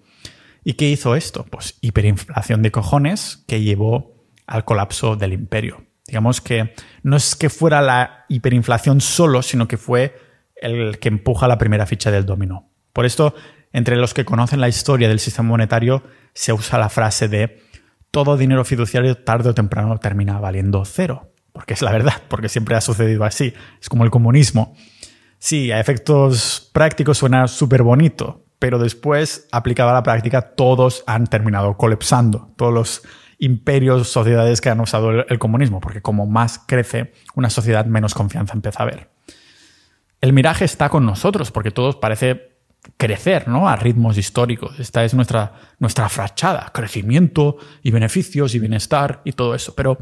[0.67, 1.45] ¿Y qué hizo esto?
[1.45, 5.85] Pues hiperinflación de cojones que llevó al colapso del imperio.
[6.07, 6.73] Digamos que
[7.03, 10.17] no es que fuera la hiperinflación solo, sino que fue
[10.55, 12.71] el que empuja la primera ficha del dominó.
[12.93, 13.35] Por esto,
[13.73, 16.01] entre los que conocen la historia del sistema monetario,
[16.33, 17.61] se usa la frase de
[18.09, 21.31] todo dinero fiduciario tarde o temprano termina valiendo cero.
[21.51, 23.53] Porque es la verdad, porque siempre ha sucedido así.
[23.79, 24.75] Es como el comunismo.
[25.37, 31.27] Sí, a efectos prácticos suena súper bonito, pero después, aplicado a la práctica, todos han
[31.27, 32.51] terminado colapsando.
[32.57, 33.03] Todos los
[33.37, 38.55] imperios, sociedades que han usado el, comunismo, porque como más crece una sociedad, menos confianza
[38.55, 39.11] empieza a haber.
[40.19, 42.57] El miraje está con nosotros, porque todos parece
[42.97, 43.69] crecer ¿no?
[43.69, 44.79] a ritmos históricos.
[44.79, 49.75] Esta es nuestra, nuestra frachada, crecimiento y beneficios y bienestar y todo eso.
[49.75, 49.99] Pero,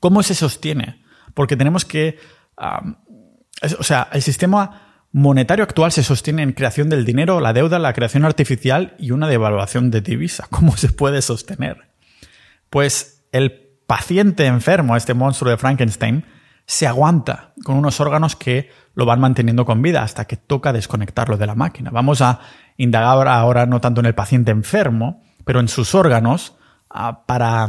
[0.00, 1.04] ¿cómo se sostiene?
[1.34, 2.18] Porque tenemos que...
[2.56, 7.92] o sea, el sistema monetario actual se sostiene en creación del dinero, la deuda, la
[7.92, 10.46] creación artificial y una devaluación de divisa.
[10.50, 11.88] ¿Cómo se puede sostener?
[12.70, 13.52] Pues el
[13.86, 16.24] paciente enfermo, este monstruo de Frankenstein,
[16.64, 21.36] se aguanta con unos órganos que lo van manteniendo con vida hasta que toca desconectarlo
[21.36, 21.90] de la máquina.
[21.90, 22.40] Vamos a
[22.76, 26.54] indagar ahora no tanto en el paciente enfermo, pero en sus órganos
[26.88, 27.68] ah, para,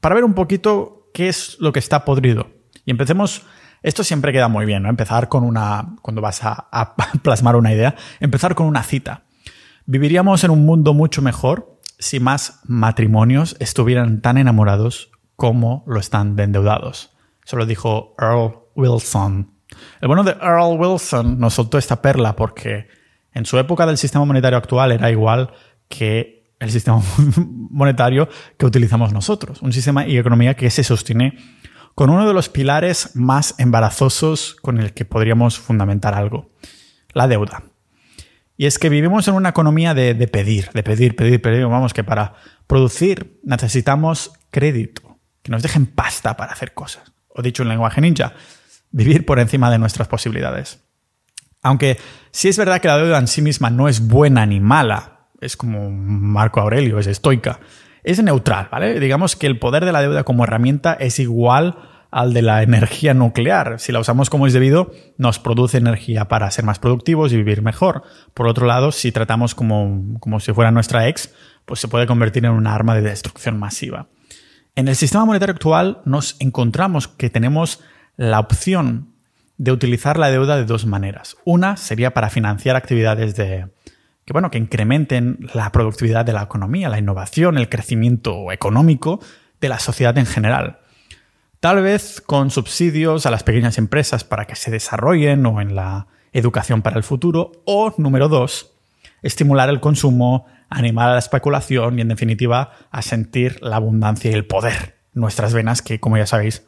[0.00, 2.50] para ver un poquito qué es lo que está podrido.
[2.84, 3.42] Y empecemos,
[3.82, 4.88] esto siempre queda muy bien, ¿no?
[4.88, 9.22] Empezar con una, cuando vas a, plasmar una idea, empezar con una cita.
[9.86, 16.36] Viviríamos en un mundo mucho mejor si más matrimonios estuvieran tan enamorados como lo están
[16.36, 17.10] de endeudados.
[17.44, 19.50] Eso lo dijo Earl Wilson.
[20.00, 22.88] El bueno de Earl Wilson nos soltó esta perla porque
[23.32, 25.52] en su época del sistema monetario actual era igual
[25.88, 27.00] que el sistema
[27.70, 29.62] monetario que utilizamos nosotros.
[29.62, 31.38] Un sistema y economía que se sostiene
[31.98, 36.52] con uno de los pilares más embarazosos con el que podríamos fundamentar algo,
[37.12, 37.64] la deuda.
[38.56, 41.66] Y es que vivimos en una economía de, pedir, de pedir, pedir, pedir.
[41.66, 42.34] Vamos, que para
[42.68, 48.32] producir necesitamos crédito, que nos dejen pasta para hacer cosas o dicho en lenguaje ninja,
[48.92, 50.78] vivir por encima de nuestras posibilidades.
[51.62, 51.98] Aunque
[52.30, 55.56] sí es verdad que la deuda en sí misma no es buena ni mala, es
[55.56, 57.58] como Marco Aurelio, es estoica,
[58.12, 58.98] es neutral, ¿vale?
[59.00, 61.76] Digamos que el poder de la deuda como herramienta es igual
[62.10, 63.78] al de la energía nuclear.
[63.80, 67.60] Si la usamos como es debido, nos produce energía para ser más productivos y vivir
[67.60, 68.02] mejor.
[68.32, 71.34] Por otro lado, si tratamos como, como si fuera nuestra ex,
[71.66, 74.06] pues se puede convertir en un arma de destrucción masiva.
[74.74, 77.80] En el sistema monetario actual nos encontramos que tenemos
[78.16, 79.12] la opción
[79.58, 81.36] de utilizar la deuda de dos maneras.
[81.44, 83.66] Una sería para financiar actividades de
[84.28, 89.20] que bueno, que incrementen la productividad de la economía, la innovación, el crecimiento económico
[89.58, 90.80] de la sociedad en general.
[91.60, 96.08] Tal vez con subsidios a las pequeñas empresas para que se desarrollen o en la
[96.34, 97.52] educación para el futuro.
[97.64, 98.74] O, número dos,
[99.22, 104.34] estimular el consumo, animar a la especulación y, en definitiva, a sentir la abundancia y
[104.34, 104.96] el poder.
[105.14, 106.66] Nuestras venas, que, como ya sabéis,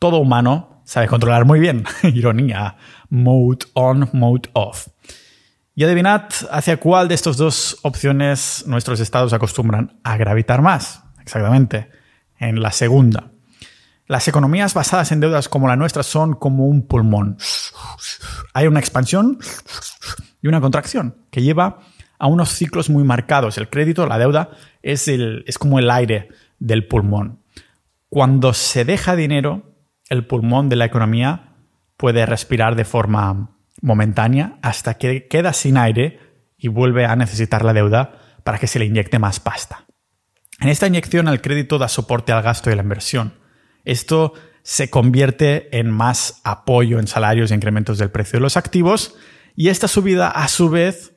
[0.00, 1.84] todo humano sabe controlar muy bien.
[2.02, 2.74] Ironía.
[3.08, 4.88] Mode on, mode off.
[5.74, 11.02] Y adivinad hacia cuál de estas dos opciones nuestros estados acostumbran a gravitar más.
[11.20, 11.90] Exactamente.
[12.38, 13.30] En la segunda.
[14.06, 17.38] Las economías basadas en deudas como la nuestra son como un pulmón.
[18.52, 19.38] Hay una expansión
[20.42, 21.78] y una contracción que lleva
[22.18, 23.56] a unos ciclos muy marcados.
[23.56, 24.50] El crédito, la deuda,
[24.82, 27.40] es, el, es como el aire del pulmón.
[28.10, 29.74] Cuando se deja dinero,
[30.10, 31.54] el pulmón de la economía
[31.96, 36.18] puede respirar de forma momentánea hasta que queda sin aire
[36.56, 39.84] y vuelve a necesitar la deuda para que se le inyecte más pasta.
[40.60, 43.34] En esta inyección el crédito da soporte al gasto y la inversión.
[43.84, 49.16] Esto se convierte en más apoyo en salarios e incrementos del precio de los activos
[49.56, 51.11] y esta subida a su vez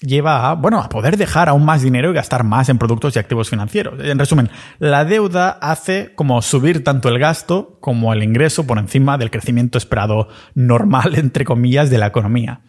[0.00, 3.18] lleva a, bueno, a poder dejar aún más dinero y gastar más en productos y
[3.18, 3.98] activos financieros.
[4.00, 9.18] En resumen, la deuda hace como subir tanto el gasto como el ingreso por encima
[9.18, 12.60] del crecimiento esperado normal, entre comillas, de la economía.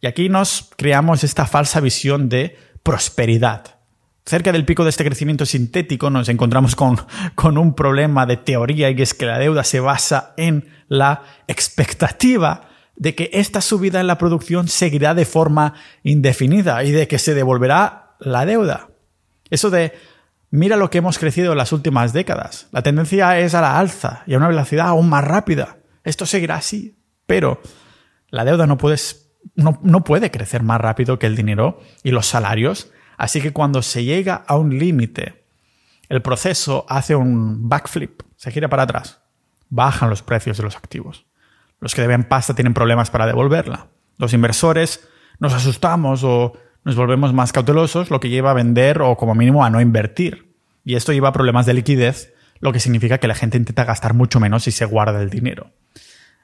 [0.00, 3.76] Y aquí nos creamos esta falsa visión de prosperidad.
[4.24, 6.98] Cerca del pico de este crecimiento sintético nos encontramos con,
[7.34, 12.68] con un problema de teoría y es que la deuda se basa en la expectativa
[12.96, 17.34] de que esta subida en la producción seguirá de forma indefinida y de que se
[17.34, 18.88] devolverá la deuda.
[19.50, 19.92] Eso de,
[20.50, 22.68] mira lo que hemos crecido en las últimas décadas.
[22.72, 25.78] La tendencia es a la alza y a una velocidad aún más rápida.
[26.04, 27.60] Esto seguirá así, pero
[28.30, 28.78] la deuda no,
[29.54, 33.82] no, no puede crecer más rápido que el dinero y los salarios, así que cuando
[33.82, 35.44] se llega a un límite,
[36.08, 39.20] el proceso hace un backflip, se gira para atrás,
[39.68, 41.26] bajan los precios de los activos.
[41.80, 43.88] Los que deben pasta tienen problemas para devolverla.
[44.18, 45.08] Los inversores
[45.38, 46.54] nos asustamos o
[46.84, 50.54] nos volvemos más cautelosos, lo que lleva a vender o como mínimo a no invertir.
[50.84, 54.14] Y esto lleva a problemas de liquidez, lo que significa que la gente intenta gastar
[54.14, 55.72] mucho menos si se guarda el dinero.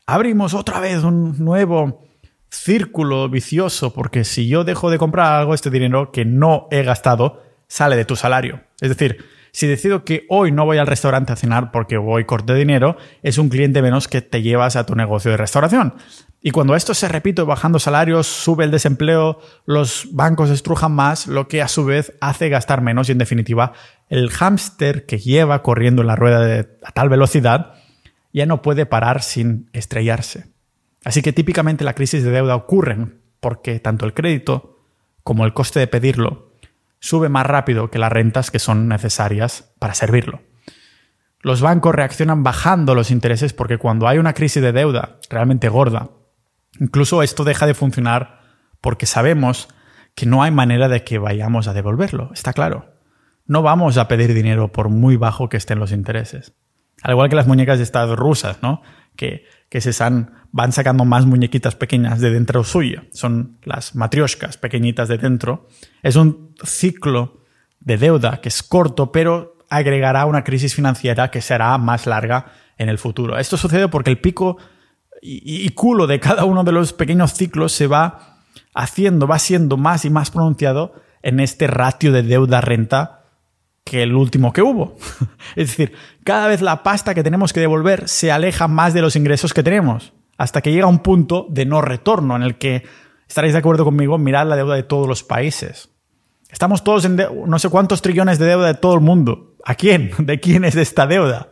[0.05, 2.05] Abrimos otra vez un nuevo
[2.51, 7.43] círculo vicioso, porque si yo dejo de comprar algo, este dinero que no he gastado
[7.68, 8.61] sale de tu salario.
[8.80, 12.55] Es decir, si decido que hoy no voy al restaurante a cenar porque voy corto
[12.55, 15.94] de dinero, es un cliente menos que te llevas a tu negocio de restauración.
[16.40, 21.48] Y cuando esto se repite bajando salarios, sube el desempleo, los bancos estrujan más, lo
[21.48, 23.74] que a su vez hace gastar menos y en definitiva
[24.09, 27.74] el hámster que lleva corriendo en la rueda a tal velocidad
[28.32, 30.46] ya no puede parar sin estrellarse.
[31.05, 32.96] Así que típicamente la crisis de deuda ocurre
[33.38, 34.78] porque tanto el crédito
[35.22, 36.51] como el coste de pedirlo
[37.03, 40.40] sube más rápido que las rentas que son necesarias para servirlo.
[41.40, 46.11] Los bancos reaccionan bajando los intereses porque cuando hay una crisis de deuda realmente gorda,
[46.78, 48.40] incluso esto deja de funcionar
[48.80, 49.68] porque sabemos
[50.14, 52.94] que no hay manera de que vayamos a devolverlo, está claro.
[53.46, 56.55] No vamos a pedir dinero por muy bajo que estén los intereses.
[57.03, 58.80] Al igual que las muñecas de Estado rusas, ¿no?
[59.16, 59.91] Que que se
[60.53, 63.05] van sacando más muñequitas pequeñas de dentro suya.
[63.11, 65.66] Son las matrioshkas pequeñitas de dentro.
[66.03, 67.41] Es un ciclo
[67.81, 72.91] de deuda que es corto, pero agregará una crisis financiera que será más larga en
[72.91, 73.39] el futuro.
[73.39, 74.59] Esto sucede porque el pico
[75.23, 78.43] y, y culo de cada uno de los pequeños ciclos se va
[78.75, 80.93] haciendo, va siendo más y más pronunciado
[81.23, 83.22] en este ratio de deuda-renta
[83.85, 84.97] que el último que hubo.
[85.57, 85.93] es decir,
[86.24, 89.62] cada vez la pasta que tenemos que devolver se aleja más de los ingresos que
[89.62, 92.85] tenemos, hasta que llega un punto de no retorno en el que,
[93.28, 95.91] estaréis de acuerdo conmigo, mirad la deuda de todos los países.
[96.51, 99.57] Estamos todos en no sé cuántos trillones de deuda de todo el mundo.
[99.64, 100.11] ¿A quién?
[100.18, 101.49] ¿De quién es esta deuda?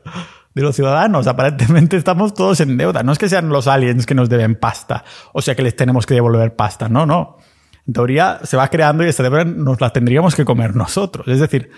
[0.54, 1.26] De los ciudadanos.
[1.26, 3.02] Aparentemente estamos todos en deuda.
[3.02, 6.04] No es que sean los aliens que nos deben pasta, o sea que les tenemos
[6.04, 6.88] que devolver pasta.
[6.88, 7.38] No, no.
[7.86, 11.26] En teoría se va creando y esta deuda nos la tendríamos que comer nosotros.
[11.28, 11.70] Es decir,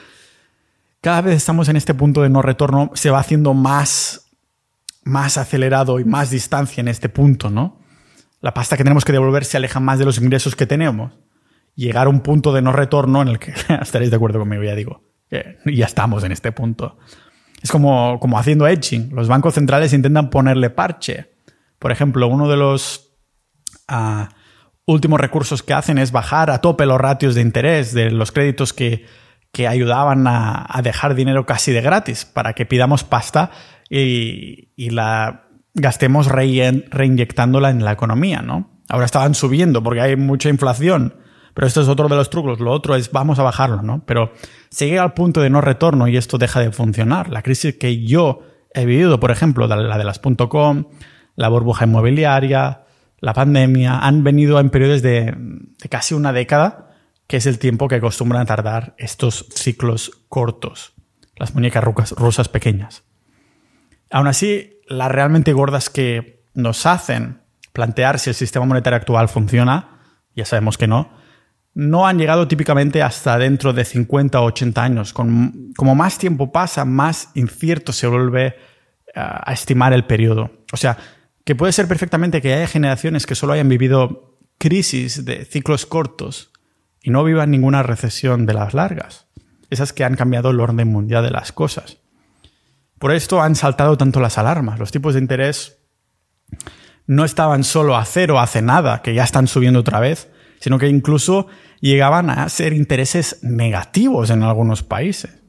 [1.03, 4.31] cada vez estamos en este punto de no retorno, se va haciendo más,
[5.03, 7.81] más acelerado y más distancia en este punto, ¿no?
[8.41, 11.13] La pasta que tenemos que devolver se aleja más de los ingresos que tenemos.
[11.75, 14.77] Llegar a un punto de no retorno en el que estaréis de acuerdo conmigo, ya
[14.77, 15.03] digo,
[15.67, 16.97] ya estamos en este punto.
[17.61, 19.11] Es como, como haciendo edging.
[19.13, 21.33] Los bancos centrales intentan ponerle parche.
[21.81, 23.13] Por ejemplo, uno de los
[23.89, 24.29] ah,
[24.87, 28.73] últimos recursos que hacen es bajar a tope los ratios de interés de los créditos
[28.73, 29.05] que
[29.53, 33.51] que ayudaban a, dejar dinero casi de gratis para que pidamos pasta
[33.89, 35.45] y, la
[35.75, 38.71] gastemos reinyectándola en la economía, ¿no?
[38.89, 41.15] Ahora estaban subiendo porque hay mucha inflación,
[41.55, 42.61] pero esto es otro de los trucos.
[42.61, 44.05] Lo otro es vamos a bajarlo, ¿no?
[44.07, 44.33] Pero
[44.71, 47.31] se llega al punto de no retorno y esto deja de funcionar.
[47.31, 48.41] La crisis que yo
[48.75, 50.85] he vivido, por ejemplo, la de las .com,
[51.37, 52.85] la burbuja inmobiliaria,
[53.21, 55.35] la pandemia, han venido en periodos de
[55.89, 56.92] casi una década
[57.33, 60.93] que es el tiempo que acostumbran a tardar estos ciclos cortos,
[61.37, 63.05] las muñecas rusas pequeñas.
[64.11, 67.41] Aún así, las realmente gordas que nos hacen
[67.73, 70.03] plantear si el sistema monetario actual funciona,
[70.37, 71.11] ya sabemos que no,
[71.73, 75.15] no han llegado típicamente hasta dentro de 50 o 80 años.
[75.15, 78.53] como más tiempo pasa, más incierto se vuelve eh,
[79.15, 80.51] a estimar el periodo.
[80.71, 80.99] O sea,
[81.47, 86.52] que puede ser perfectamente que haya generaciones que solo hayan vivido crisis de ciclos cortos
[87.03, 89.27] y no vivan ninguna recesión de las largas,
[89.71, 91.99] esas que han cambiado el orden mundial de las cosas.
[92.99, 94.79] Por esto han saltado tanto las alarmas.
[94.79, 95.79] Los tipos de interés
[97.07, 100.31] no estaban solo a cero hace nada, que ya están subiendo otra vez,
[100.61, 101.49] sino que incluso
[101.81, 105.43] llegaban a ser intereses negativos en algunos países.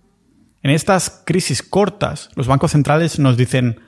[0.63, 3.79] En estas crisis cortas, los bancos centrales nos dicen,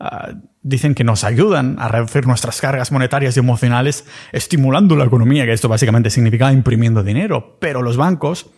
[0.00, 0.32] ah,
[0.62, 5.52] dicen que nos ayudan a reducir nuestras cargas monetarias y emocionales, estimulando la economía, que
[5.52, 7.58] esto básicamente significa imprimiendo dinero.
[7.60, 8.50] Pero los bancos,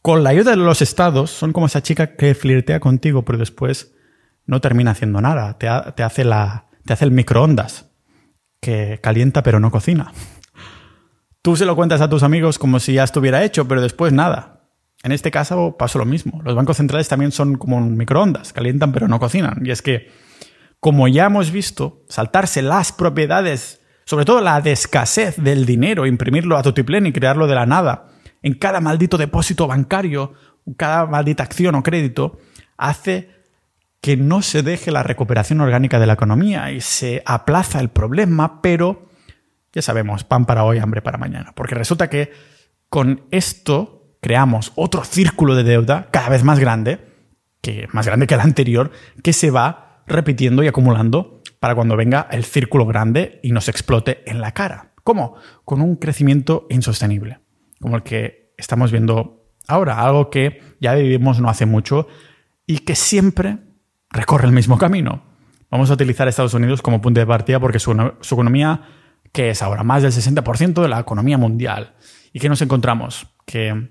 [0.00, 3.94] con la ayuda de los estados, son como esa chica que flirtea contigo, pero después
[4.46, 5.58] no termina haciendo nada.
[5.58, 7.90] Te, te hace, la, te hace el microondas,
[8.60, 10.12] que calienta pero no cocina.
[11.42, 14.58] Tú se lo cuentas a tus amigos como si ya estuviera hecho, pero después nada.
[15.02, 16.42] En este caso pasó lo mismo.
[16.44, 19.64] Los bancos centrales también son como un microondas, calientan pero no cocinan.
[19.64, 20.10] Y es que,
[20.80, 26.56] como ya hemos visto, saltarse las propiedades, sobre todo la de escasez del dinero, imprimirlo
[26.56, 28.08] a tutiplén y crearlo de la nada,
[28.42, 30.34] en cada maldito depósito bancario,
[30.76, 32.38] cada maldita acción o crédito,
[32.76, 33.30] hace
[34.00, 38.62] que no se deje la recuperación orgánica de la economía y se aplaza el problema,
[38.62, 39.08] pero
[39.72, 41.52] ya sabemos, pan para hoy, hambre para mañana.
[41.54, 42.32] Porque resulta que
[42.88, 47.00] con esto creamos otro círculo de deuda cada vez más grande,
[47.60, 52.28] que más grande que el anterior, que se va repitiendo y acumulando para cuando venga
[52.30, 54.92] el círculo grande y nos explote en la cara.
[55.04, 55.36] ¿Cómo?
[55.64, 57.40] Con un crecimiento insostenible,
[57.80, 62.08] como el que estamos viendo ahora, algo que ya vivimos no hace mucho
[62.66, 63.58] y que siempre
[64.10, 65.22] recorre el mismo camino.
[65.70, 68.82] Vamos a utilizar Estados Unidos como punto de partida porque su, su economía,
[69.32, 71.94] que es ahora más del 60% de la economía mundial.
[72.32, 73.26] ¿Y qué nos encontramos?
[73.46, 73.90] Que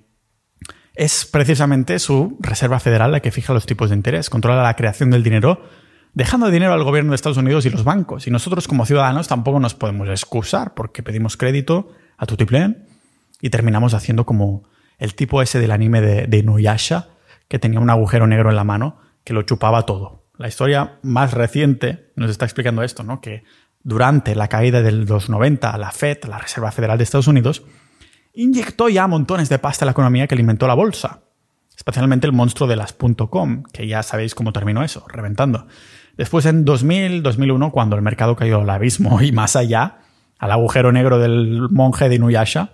[0.95, 5.11] es precisamente su Reserva Federal la que fija los tipos de interés, controla la creación
[5.11, 5.61] del dinero,
[6.18, 8.26] dejando dinero al gobierno de Estados Unidos y los bancos.
[8.26, 12.88] Y nosotros como ciudadanos tampoco nos podemos excusar porque pedimos crédito a tutiplén
[13.39, 14.63] y terminamos haciendo como
[14.97, 17.09] el tipo ese del anime de, de Inuyasha,
[17.47, 20.24] que tenía un agujero negro en la mano que lo chupaba todo.
[20.39, 23.22] La historia más reciente nos está explicando esto, ¿no?
[23.22, 23.43] Que
[23.84, 27.61] durante la caída de los 90, la Fed, la Reserva Federal de Estados Unidos,
[28.34, 31.22] inyectó ya montones de pasta a la economía que alimentó la bolsa,
[31.76, 35.68] especialmente el monstruo de las .com, que ya sabéis cómo terminó eso, reventando.
[36.18, 39.99] Después en 2000, 2001, cuando el mercado cayó al abismo y más allá,
[40.39, 42.72] al agujero negro del monje de Inuyasha,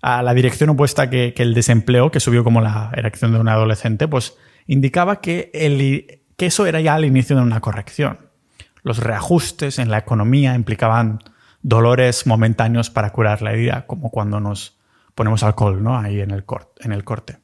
[0.00, 4.08] a la dirección opuesta que, el desempleo, que subió como la erección de un adolescente,
[4.08, 4.36] pues
[4.66, 8.18] indicaba que, eso era ya el inicio de una corrección.
[8.82, 11.20] Los reajustes en la economía implicaban
[11.62, 14.78] dolores momentáneos para curar la herida, como cuando nos
[15.14, 15.98] ponemos alcohol ¿no?
[15.98, 16.44] ahí en el,
[16.80, 17.38] en el corte.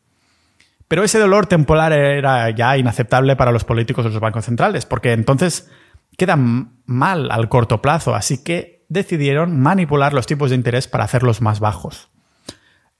[0.90, 5.12] Pero ese dolor temporal era ya inaceptable para los políticos de los bancos centrales, porque
[5.12, 5.70] entonces
[6.16, 11.42] queda mal al corto plazo, así que decidieron manipular los tipos de interés para hacerlos
[11.42, 12.08] más bajos.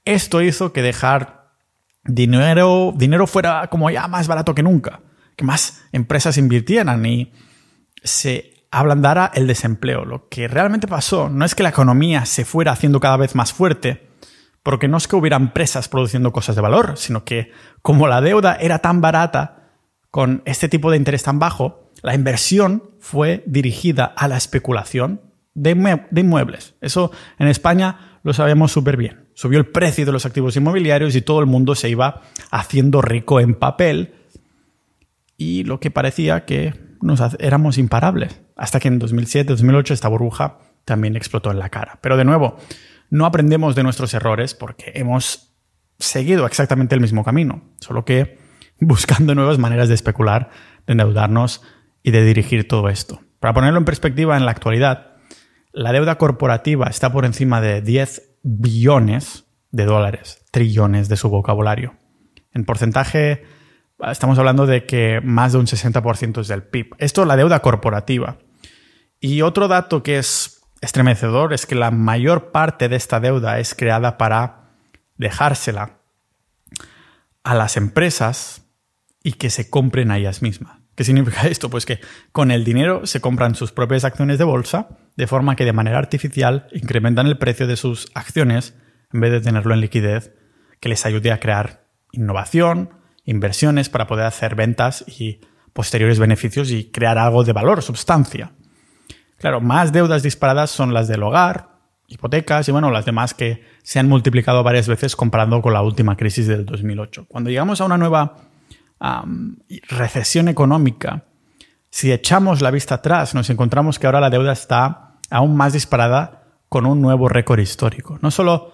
[0.05, 1.49] Esto hizo que dejar
[2.05, 5.01] dinero, dinero fuera como ya más barato que nunca,
[5.35, 7.33] que más empresas invirtieran y
[8.05, 10.05] se ablandara el desempleo.
[10.05, 13.51] Lo que realmente pasó no es que la economía se fuera haciendo cada vez más
[13.51, 14.10] fuerte,
[14.63, 17.51] porque no es que hubiera empresas produciendo cosas de valor, sino que
[17.81, 19.61] como la deuda era tan barata,
[20.11, 25.21] con este tipo de interés tan bajo, la inversión fue dirigida a la especulación
[25.53, 25.71] de,
[26.15, 26.75] inmuebles.
[26.81, 29.29] Eso en España lo sabemos súper bien.
[29.33, 33.39] Subió el precio de los activos inmobiliarios y todo el mundo se iba haciendo rico
[33.39, 34.13] en papel
[35.37, 38.41] y lo que parecía que nos éramos imparables.
[38.55, 41.99] Hasta que en 2007, 2008 esta burbuja también explotó en la cara.
[42.01, 42.57] Pero de nuevo,
[43.11, 45.53] no aprendemos de nuestros errores porque hemos
[45.99, 48.39] seguido exactamente el mismo camino, solo que
[48.79, 50.49] buscando nuevas maneras de especular,
[50.87, 51.61] de endeudarnos
[52.01, 53.21] y de dirigir todo esto.
[53.39, 55.17] Para ponerlo en perspectiva, en la actualidad,
[55.71, 61.95] la deuda corporativa está por encima de 10 billones de dólares, trillones de su vocabulario.
[62.53, 63.43] En porcentaje,
[63.99, 66.95] estamos hablando de que más de un 60% es del PIB.
[66.97, 68.39] Esto es la deuda corporativa.
[69.19, 70.50] Y otro dato que es
[70.81, 74.71] estremecedor es que la mayor parte de esta deuda es creada para
[75.17, 75.99] dejársela
[77.43, 78.63] a las empresas
[79.23, 80.79] y que se compren a ellas mismas.
[80.95, 81.69] ¿Qué significa esto?
[81.69, 81.99] Pues que
[82.31, 85.99] con el dinero se compran sus propias acciones de bolsa, de forma que de manera
[85.99, 88.75] artificial incrementan el precio de sus acciones
[89.13, 90.33] en vez de tenerlo en liquidez,
[90.79, 92.91] que les ayude a crear innovación,
[93.25, 95.41] inversiones para poder hacer ventas y
[95.73, 98.51] posteriores beneficios y crear algo de valor, sustancia.
[99.41, 101.69] Claro, más deudas disparadas son las del hogar,
[102.07, 106.15] hipotecas y bueno, las demás que se han multiplicado varias veces comparando con la última
[106.15, 107.25] crisis del 2008.
[107.27, 108.37] Cuando llegamos a una nueva
[109.89, 111.23] recesión económica,
[111.89, 116.43] si echamos la vista atrás, nos encontramos que ahora la deuda está aún más disparada
[116.69, 118.19] con un nuevo récord histórico.
[118.21, 118.73] No solo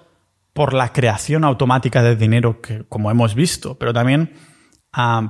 [0.51, 4.34] por la creación automática de dinero, que, como hemos visto, pero también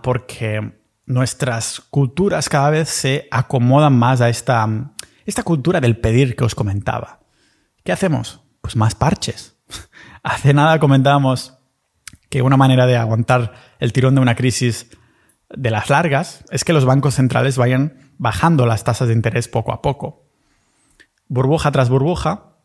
[0.02, 4.68] porque nuestras culturas cada vez se acomodan más a esta,
[5.28, 7.20] esta cultura del pedir que os comentaba.
[7.84, 8.42] ¿Qué hacemos?
[8.62, 9.58] Pues más parches.
[10.24, 11.60] Hace nada comentábamos
[12.30, 14.90] que una manera de aguantar el tirón de una crisis
[15.50, 19.72] de las largas es que los bancos centrales vayan bajando las tasas de interés poco
[19.72, 20.26] a poco.
[21.28, 22.58] Burbuja tras burbuja,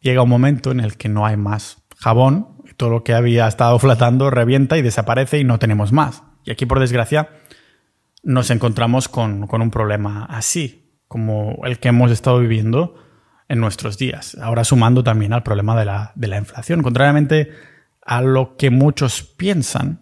[0.00, 3.46] llega un momento en el que no hay más jabón y todo lo que había
[3.46, 6.22] estado flotando revienta y desaparece y no tenemos más.
[6.44, 7.30] Y aquí, por desgracia,
[8.22, 12.96] nos encontramos con, un problema así, como el que hemos estado viviendo
[13.48, 14.36] en nuestros días.
[14.40, 16.82] Ahora sumando también al problema de la, de la inflación.
[16.82, 17.50] Contrariamente
[18.02, 20.00] a lo que muchos piensan,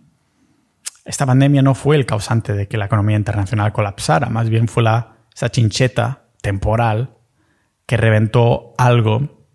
[1.05, 4.83] esta pandemia no fue el causante de que la economía internacional colapsara, más bien fue
[4.83, 7.19] la, esa chincheta temporal
[7.87, 9.47] que reventó algo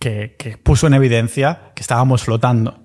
[0.00, 2.82] que, que puso en evidencia que estábamos flotando.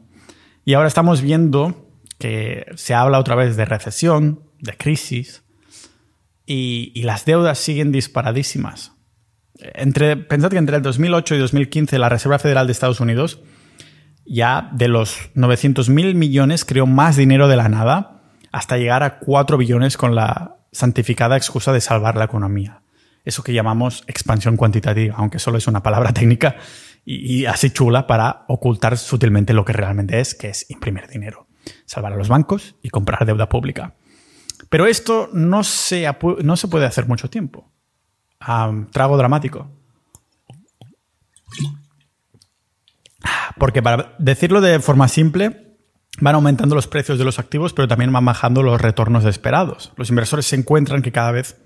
[0.65, 5.43] Y ahora estamos viendo que se habla otra vez de recesión, de crisis,
[6.47, 8.93] y, y, las deudas siguen disparadísimas.
[9.59, 13.41] Entre, pensad que entre el 2008 y 2015 la Reserva Federal de Estados Unidos
[14.27, 18.21] ya de los 900 mil millones creó más dinero de la nada
[18.51, 22.81] hasta llegar a 4 billones con la santificada excusa de salvar la economía.
[23.23, 26.57] Eso que llamamos expansión cuantitativa, aunque solo es una palabra técnica
[27.05, 31.47] y, así chula para ocultar sutilmente lo que realmente es, que es imprimir dinero,
[31.85, 33.95] salvar a los bancos y comprar deuda pública.
[34.69, 36.07] Pero esto no se,
[36.43, 37.69] no se puede hacer mucho tiempo.
[38.91, 39.69] trago dramático.
[43.57, 45.77] Porque para decirlo de forma simple,
[46.19, 49.93] van aumentando los precios de los activos, pero también van bajando los retornos esperados.
[49.95, 51.57] Los inversores se encuentran que cada vez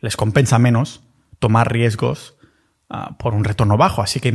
[0.00, 1.02] les compensa menos
[1.38, 2.36] tomar riesgos
[2.88, 4.28] ah, por un retorno bajo, así que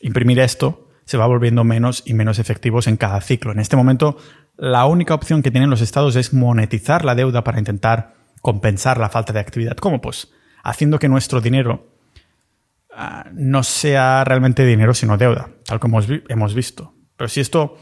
[0.00, 3.52] imprimir esto se va volviendo menos y menos efectivos en cada ciclo.
[3.52, 4.16] En este momento,
[4.56, 9.08] la única opción que tienen los estados es monetizar la deuda para intentar compensar la
[9.08, 9.76] falta de actividad.
[9.76, 10.00] ¿Cómo?
[10.00, 10.30] Pues
[10.62, 11.92] haciendo que nuestro dinero
[12.94, 16.94] Ah, no sea realmente dinero sino deuda, tal como hemos visto.
[17.16, 17.78] Pero si esto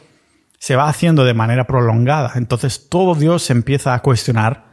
[0.59, 4.71] se va haciendo de manera prolongada, entonces todo Dios se empieza a cuestionar.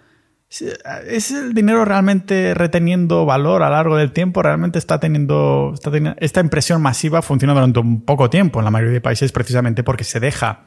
[1.07, 4.43] ¿Es el dinero realmente reteniendo valor a lo largo del tiempo?
[4.43, 8.71] ¿Realmente está teniendo, está teniendo, esta impresión masiva funciona durante un poco tiempo en la
[8.71, 10.65] mayoría de países precisamente porque se deja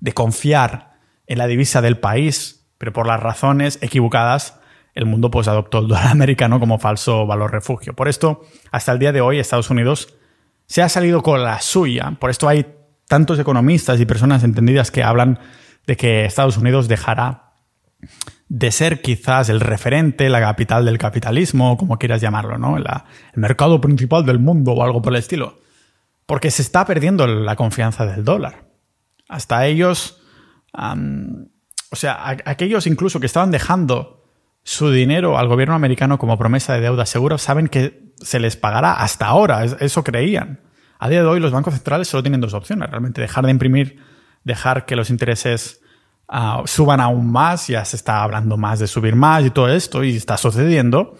[0.00, 0.94] de confiar
[1.26, 4.60] en la divisa del país, pero por las razones equivocadas
[4.94, 7.94] el mundo pues adoptó el dólar americano como falso valor refugio.
[7.94, 10.14] Por esto, hasta el día de hoy, Estados Unidos
[10.66, 12.16] se ha salido con la suya.
[12.18, 12.66] Por esto hay
[13.08, 15.38] tantos economistas y personas entendidas que hablan
[15.86, 17.54] de que Estados Unidos dejará
[18.48, 22.76] de ser quizás el referente, la capital del capitalismo, como quieras llamarlo, ¿no?
[22.76, 22.84] el
[23.34, 25.60] mercado principal del mundo o algo por el estilo.
[26.26, 28.69] Porque se está perdiendo la confianza del dólar.
[29.30, 30.20] Hasta ellos,
[30.72, 34.24] o sea, aquellos incluso que estaban dejando
[34.64, 38.94] su dinero al gobierno americano como promesa de deuda segura, saben que se les pagará
[38.94, 40.60] hasta ahora, eso creían.
[40.98, 44.02] A día de hoy los bancos centrales solo tienen dos opciones, realmente dejar de imprimir,
[44.42, 45.80] dejar que los intereses
[46.28, 50.02] ah, suban aún más, ya se está hablando más de subir más y todo esto,
[50.02, 51.16] y está sucediendo.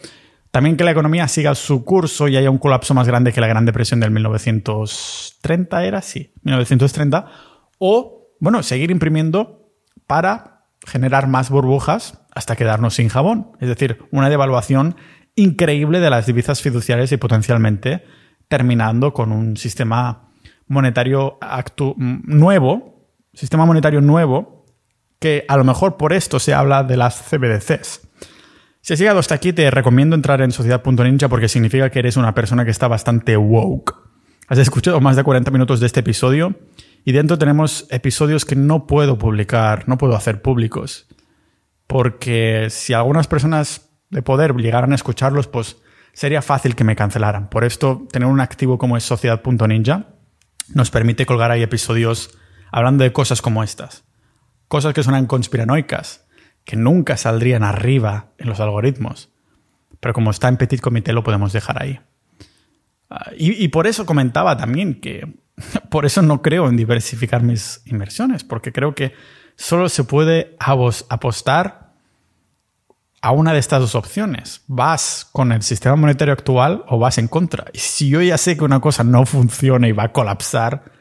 [0.50, 3.46] También que la economía siga su curso y haya un colapso más grande que la
[3.46, 6.02] Gran Depresión del 1930, ¿era?
[6.02, 7.49] Sí, 1930.
[7.80, 9.72] O, bueno, seguir imprimiendo
[10.06, 13.52] para generar más burbujas hasta quedarnos sin jabón.
[13.58, 14.96] Es decir, una devaluación
[15.34, 18.04] increíble de las divisas fiduciarias y potencialmente
[18.48, 20.28] terminando con un sistema
[20.66, 21.38] monetario
[21.98, 24.66] nuevo, sistema monetario nuevo,
[25.18, 28.08] que a lo mejor por esto se habla de las CBDCs.
[28.82, 32.34] Si has llegado hasta aquí, te recomiendo entrar en sociedad.ninja porque significa que eres una
[32.34, 33.94] persona que está bastante woke.
[34.48, 36.54] Has escuchado más de 40 minutos de este episodio
[37.04, 41.08] y dentro tenemos episodios que no puedo publicar, no puedo hacer públicos
[41.90, 45.78] porque si algunas personas de poder llegaran a escucharlos, pues
[46.12, 47.50] sería fácil que me cancelaran.
[47.50, 50.06] Por esto, tener un activo como es sociedad.ninja
[50.72, 52.38] nos permite colgar ahí episodios
[52.70, 54.04] hablando de cosas como estas.
[54.68, 56.28] Cosas que suenan conspiranoicas,
[56.64, 59.32] que nunca saldrían arriba en los algoritmos.
[59.98, 61.98] Pero como está en Petit Comité, lo podemos dejar ahí.
[63.10, 65.40] Ah, y, y por eso comentaba también que
[65.90, 69.12] por eso no creo en diversificar mis inversiones, porque creo que
[69.56, 71.90] solo se puede apostar
[73.22, 74.62] a una de estas dos opciones.
[74.66, 77.66] Vas con el sistema monetario actual o vas en contra.
[77.72, 80.92] Y si yo ya sé que una cosa no funciona y va a colapsar,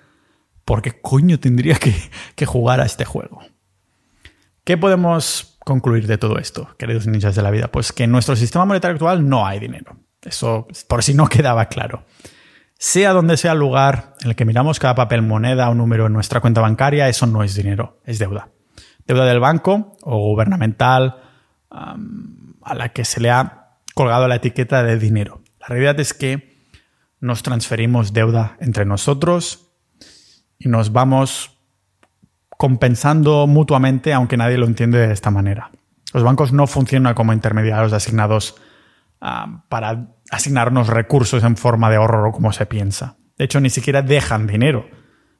[0.66, 3.42] ¿por qué coño tendría que, jugar a este juego?
[4.64, 7.72] ¿Qué podemos concluir de todo esto, queridos ninjas de la vida?
[7.72, 9.98] Pues que en nuestro sistema monetario actual no hay dinero.
[10.22, 12.04] Eso por si no quedaba claro.
[12.82, 16.14] Sea donde sea el lugar en el que miramos cada papel moneda o número en
[16.14, 18.52] nuestra cuenta bancaria, eso no es dinero, es deuda.
[19.06, 21.18] Deuda del banco o gubernamental
[21.70, 25.42] a la que se le ha colgado la etiqueta de dinero.
[25.60, 26.58] La realidad es que
[27.20, 29.74] nos transferimos deuda entre nosotros
[30.58, 31.58] y nos vamos
[32.50, 35.70] compensando mutuamente, aunque nadie lo entiende de esta manera.
[36.14, 38.56] Los bancos no funcionan como intermediarios asignados
[39.20, 43.18] para asignarnos recursos en forma de ahorro como se piensa.
[43.38, 44.90] De hecho, ni siquiera dejan dinero,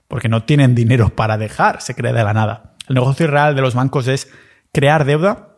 [0.08, 2.76] porque no tienen dinero para dejar, se crea de la nada.
[2.88, 4.32] El negocio real de los bancos es
[4.74, 5.58] crear deuda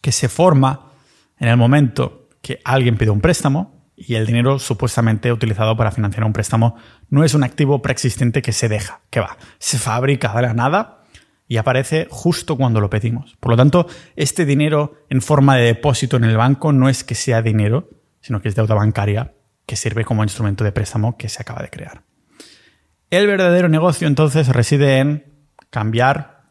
[0.00, 0.92] que se forma
[1.38, 6.24] en el momento que alguien pide un préstamo y el dinero supuestamente utilizado para financiar
[6.24, 6.76] un préstamo
[7.10, 10.99] no es un activo preexistente que se deja, que va, se fabrica de la nada
[11.50, 13.36] y aparece justo cuando lo pedimos.
[13.40, 17.16] Por lo tanto, este dinero en forma de depósito en el banco no es que
[17.16, 17.90] sea dinero,
[18.20, 19.34] sino que es deuda bancaria
[19.66, 22.04] que sirve como instrumento de préstamo que se acaba de crear.
[23.10, 26.44] El verdadero negocio entonces reside en cambiar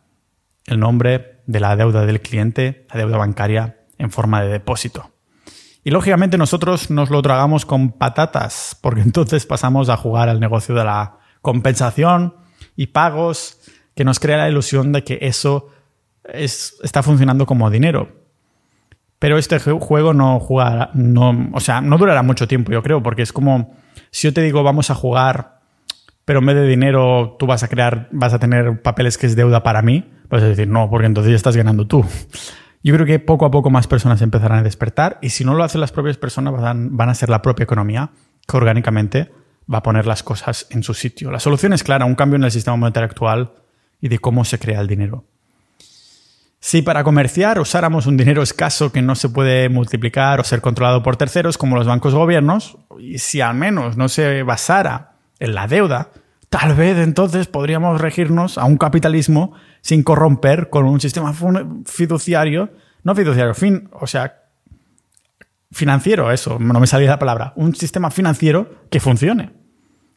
[0.65, 5.13] el nombre de la deuda del cliente a deuda bancaria en forma de depósito.
[5.81, 10.75] Y lógicamente nosotros nos lo tragamos con patatas, porque entonces pasamos a jugar al negocio
[10.75, 12.35] de la compensación
[12.75, 13.58] y pagos
[13.99, 15.67] que nos crea la ilusión de que eso
[16.23, 18.07] está funcionando como dinero.
[19.19, 23.23] Pero este juego no jugará, no, o sea, no durará mucho tiempo, yo creo, porque
[23.23, 23.75] es como
[24.09, 25.59] si yo te digo vamos a jugar,
[26.23, 29.35] pero en vez de dinero tú vas a crear, vas a tener papeles que es
[29.35, 32.05] deuda para mí, vas a decir no, porque entonces ya estás ganando tú.
[32.81, 35.65] Yo creo que poco a poco más personas empezarán a despertar y si no lo
[35.65, 38.11] hacen las propias personas van, van a ser la propia economía
[38.47, 39.29] que orgánicamente
[39.69, 41.31] va a poner las cosas en su sitio.
[41.31, 43.51] La solución es clara, un cambio en el sistema monetario actual
[44.01, 45.25] y de cómo se crea el dinero.
[46.61, 51.01] Si para comerciar usáramos un dinero escaso que no se puede multiplicar o ser controlado
[51.03, 55.55] por terceros como los bancos o gobiernos, y si al menos no se basara en
[55.55, 56.09] la deuda,
[56.49, 61.33] tal vez entonces podríamos regirnos a un capitalismo sin corromper con un sistema
[61.85, 62.71] fiduciario,
[63.03, 64.43] no fiduciario, fin, o sea,
[65.71, 69.58] financiero, eso, no me salía la palabra, un sistema financiero que funcione.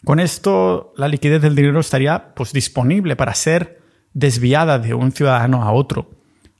[0.05, 3.81] Con esto, la liquidez del dinero estaría pues, disponible para ser
[4.15, 6.11] desviada de un ciudadano a otro,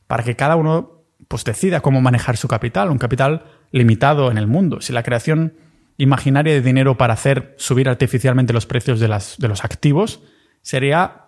[0.07, 4.47] para que cada uno pues, decida cómo manejar su capital, un capital limitado en el
[4.47, 4.81] mundo.
[4.81, 5.55] Si la creación
[5.97, 10.23] imaginaria de dinero para hacer subir artificialmente los precios de, las, de los activos,
[10.63, 11.27] sería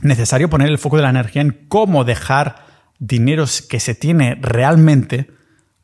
[0.00, 2.64] necesario poner el foco de la energía en cómo dejar
[2.98, 5.30] dineros que se tiene realmente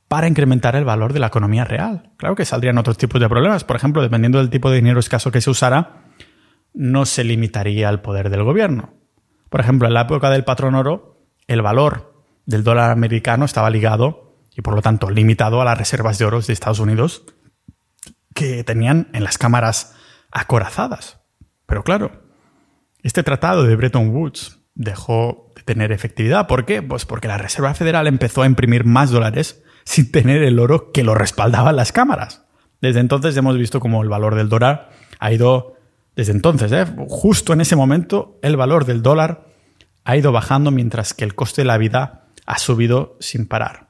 [0.09, 2.13] para incrementar el valor de la economía real.
[2.17, 3.65] Claro que saldrían otros tipos de problemas.
[3.65, 6.05] Por ejemplo, dependiendo del tipo de dinero escaso que se usara,
[6.73, 8.95] no se limitaría al poder del gobierno.
[9.49, 14.37] Por ejemplo, en la época del patrón oro, el valor del dólar americano estaba ligado
[14.57, 17.25] y por lo tanto limitado a las reservas de oro de Estados Unidos
[18.35, 19.97] que tenían en las cámaras
[20.31, 21.21] acorazadas.
[21.67, 22.23] Pero claro,
[23.03, 26.47] este tratado de Bretton Woods dejó de tener efectividad.
[26.47, 26.83] ¿Por qué?
[26.83, 31.05] Pues porque la Reserva Federal empezó a imprimir más dólares sin tener el oro que
[31.05, 32.43] lo respaldaban las cámaras.
[32.83, 35.77] Desde entonces hemos visto como el valor del dólar ha ido,
[36.15, 36.85] desde entonces, ¿eh?
[37.09, 39.47] justo en ese momento, el valor del dólar
[40.05, 43.89] ha ido bajando mientras que el coste de la vida ha subido sin parar.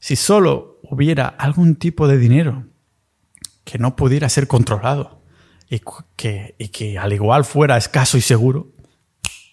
[0.00, 2.66] Si solo hubiera algún tipo de dinero
[3.64, 5.22] que no pudiera ser controlado
[5.68, 5.82] y
[6.16, 8.72] que, y que al igual fuera escaso y seguro,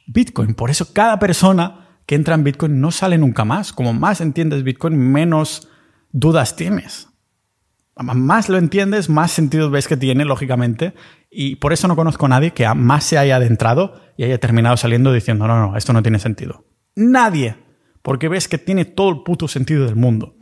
[0.08, 0.54] Bitcoin.
[0.54, 3.74] Por eso cada persona que entra en Bitcoin no sale nunca más.
[3.74, 5.68] Como más entiendes Bitcoin, menos
[6.12, 7.10] dudas tienes.
[7.98, 10.94] Más lo entiendes, más sentido ves que tiene, lógicamente.
[11.30, 14.76] Y por eso no conozco a nadie que más se haya adentrado y haya terminado
[14.76, 16.66] saliendo diciendo, no, no, esto no tiene sentido.
[16.96, 17.58] Nadie.
[18.02, 20.36] Porque ves que tiene todo el puto sentido del mundo.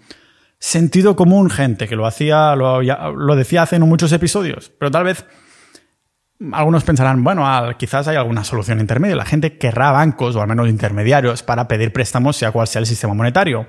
[0.59, 4.71] Sentido común, gente, que lo hacía, lo, decía hace muchos episodios.
[4.79, 5.25] Pero tal vez
[6.51, 7.45] algunos pensarán, bueno,
[7.77, 9.15] quizás hay alguna solución intermedia.
[9.15, 12.85] La gente querrá bancos o al menos intermediarios para pedir préstamos, sea cual sea el
[12.85, 13.67] sistema monetario.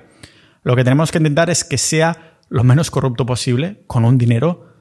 [0.63, 4.73] Lo que tenemos que intentar es que sea lo menos corrupto posible con un dinero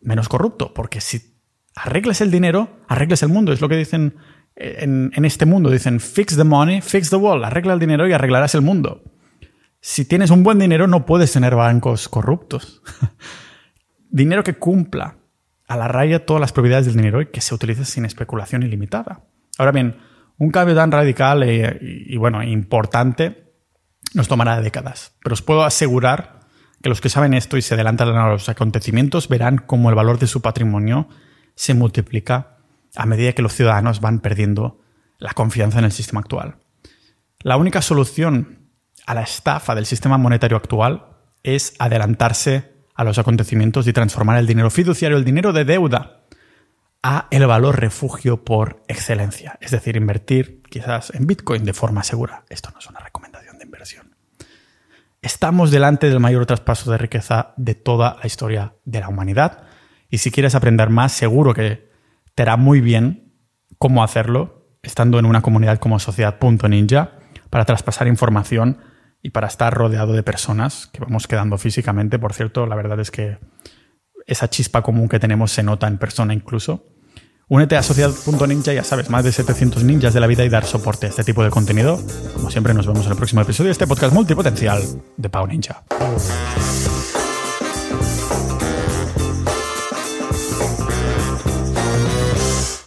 [0.00, 0.74] menos corrupto.
[0.74, 1.20] Porque si
[1.74, 3.52] arregles el dinero, arregles el mundo.
[3.52, 4.16] Es lo que dicen
[4.56, 5.70] en, en este mundo.
[5.70, 7.44] Dicen, fix the money, fix the world.
[7.44, 9.02] Arregla el dinero y arreglarás el mundo.
[9.80, 12.82] Si tienes un buen dinero, no puedes tener bancos corruptos.
[14.10, 15.19] dinero que cumpla
[15.70, 19.20] a la raya todas las propiedades del dinero y que se utilice sin especulación ilimitada.
[19.56, 19.98] Ahora bien,
[20.36, 23.54] un cambio tan radical y, bueno, importante
[24.12, 26.40] nos tomará décadas, pero os puedo asegurar
[26.82, 30.18] que los que saben esto y se adelantan a los acontecimientos verán cómo el valor
[30.18, 31.08] de su patrimonio
[31.54, 32.56] se multiplica
[32.96, 34.80] a medida que los ciudadanos van perdiendo
[35.18, 36.56] la confianza en el sistema actual.
[37.38, 38.72] La única solución
[39.06, 41.06] a la estafa del sistema monetario actual
[41.44, 46.20] es adelantarse a los acontecimientos y transformar el dinero fiduciario, el dinero de deuda,
[47.02, 49.58] a el valor refugio por excelencia.
[49.60, 52.44] Es decir, invertir quizás en Bitcoin de forma segura.
[52.48, 54.14] Esto no es una recomendación de inversión.
[55.22, 59.64] Estamos delante del mayor traspaso de riqueza de toda la historia de la humanidad.
[60.10, 61.90] Y si quieres aprender más, seguro que
[62.34, 63.34] te hará muy bien
[63.78, 67.12] cómo hacerlo estando en una comunidad como Sociedad.ninja
[67.50, 68.78] para traspasar información
[69.22, 72.18] y para estar rodeado de personas que vamos quedando físicamente.
[72.18, 73.38] Por cierto, la verdad es que
[74.26, 76.86] esa chispa común que tenemos se nota en persona incluso.
[77.48, 81.06] Únete a Sociedad.ninja, ya sabes, más de 700 ninjas de la vida y dar soporte
[81.06, 82.00] a este tipo de contenido.
[82.34, 84.80] Como siempre, nos vemos en el próximo episodio de este podcast multipotencial
[85.16, 85.82] de Pau Ninja.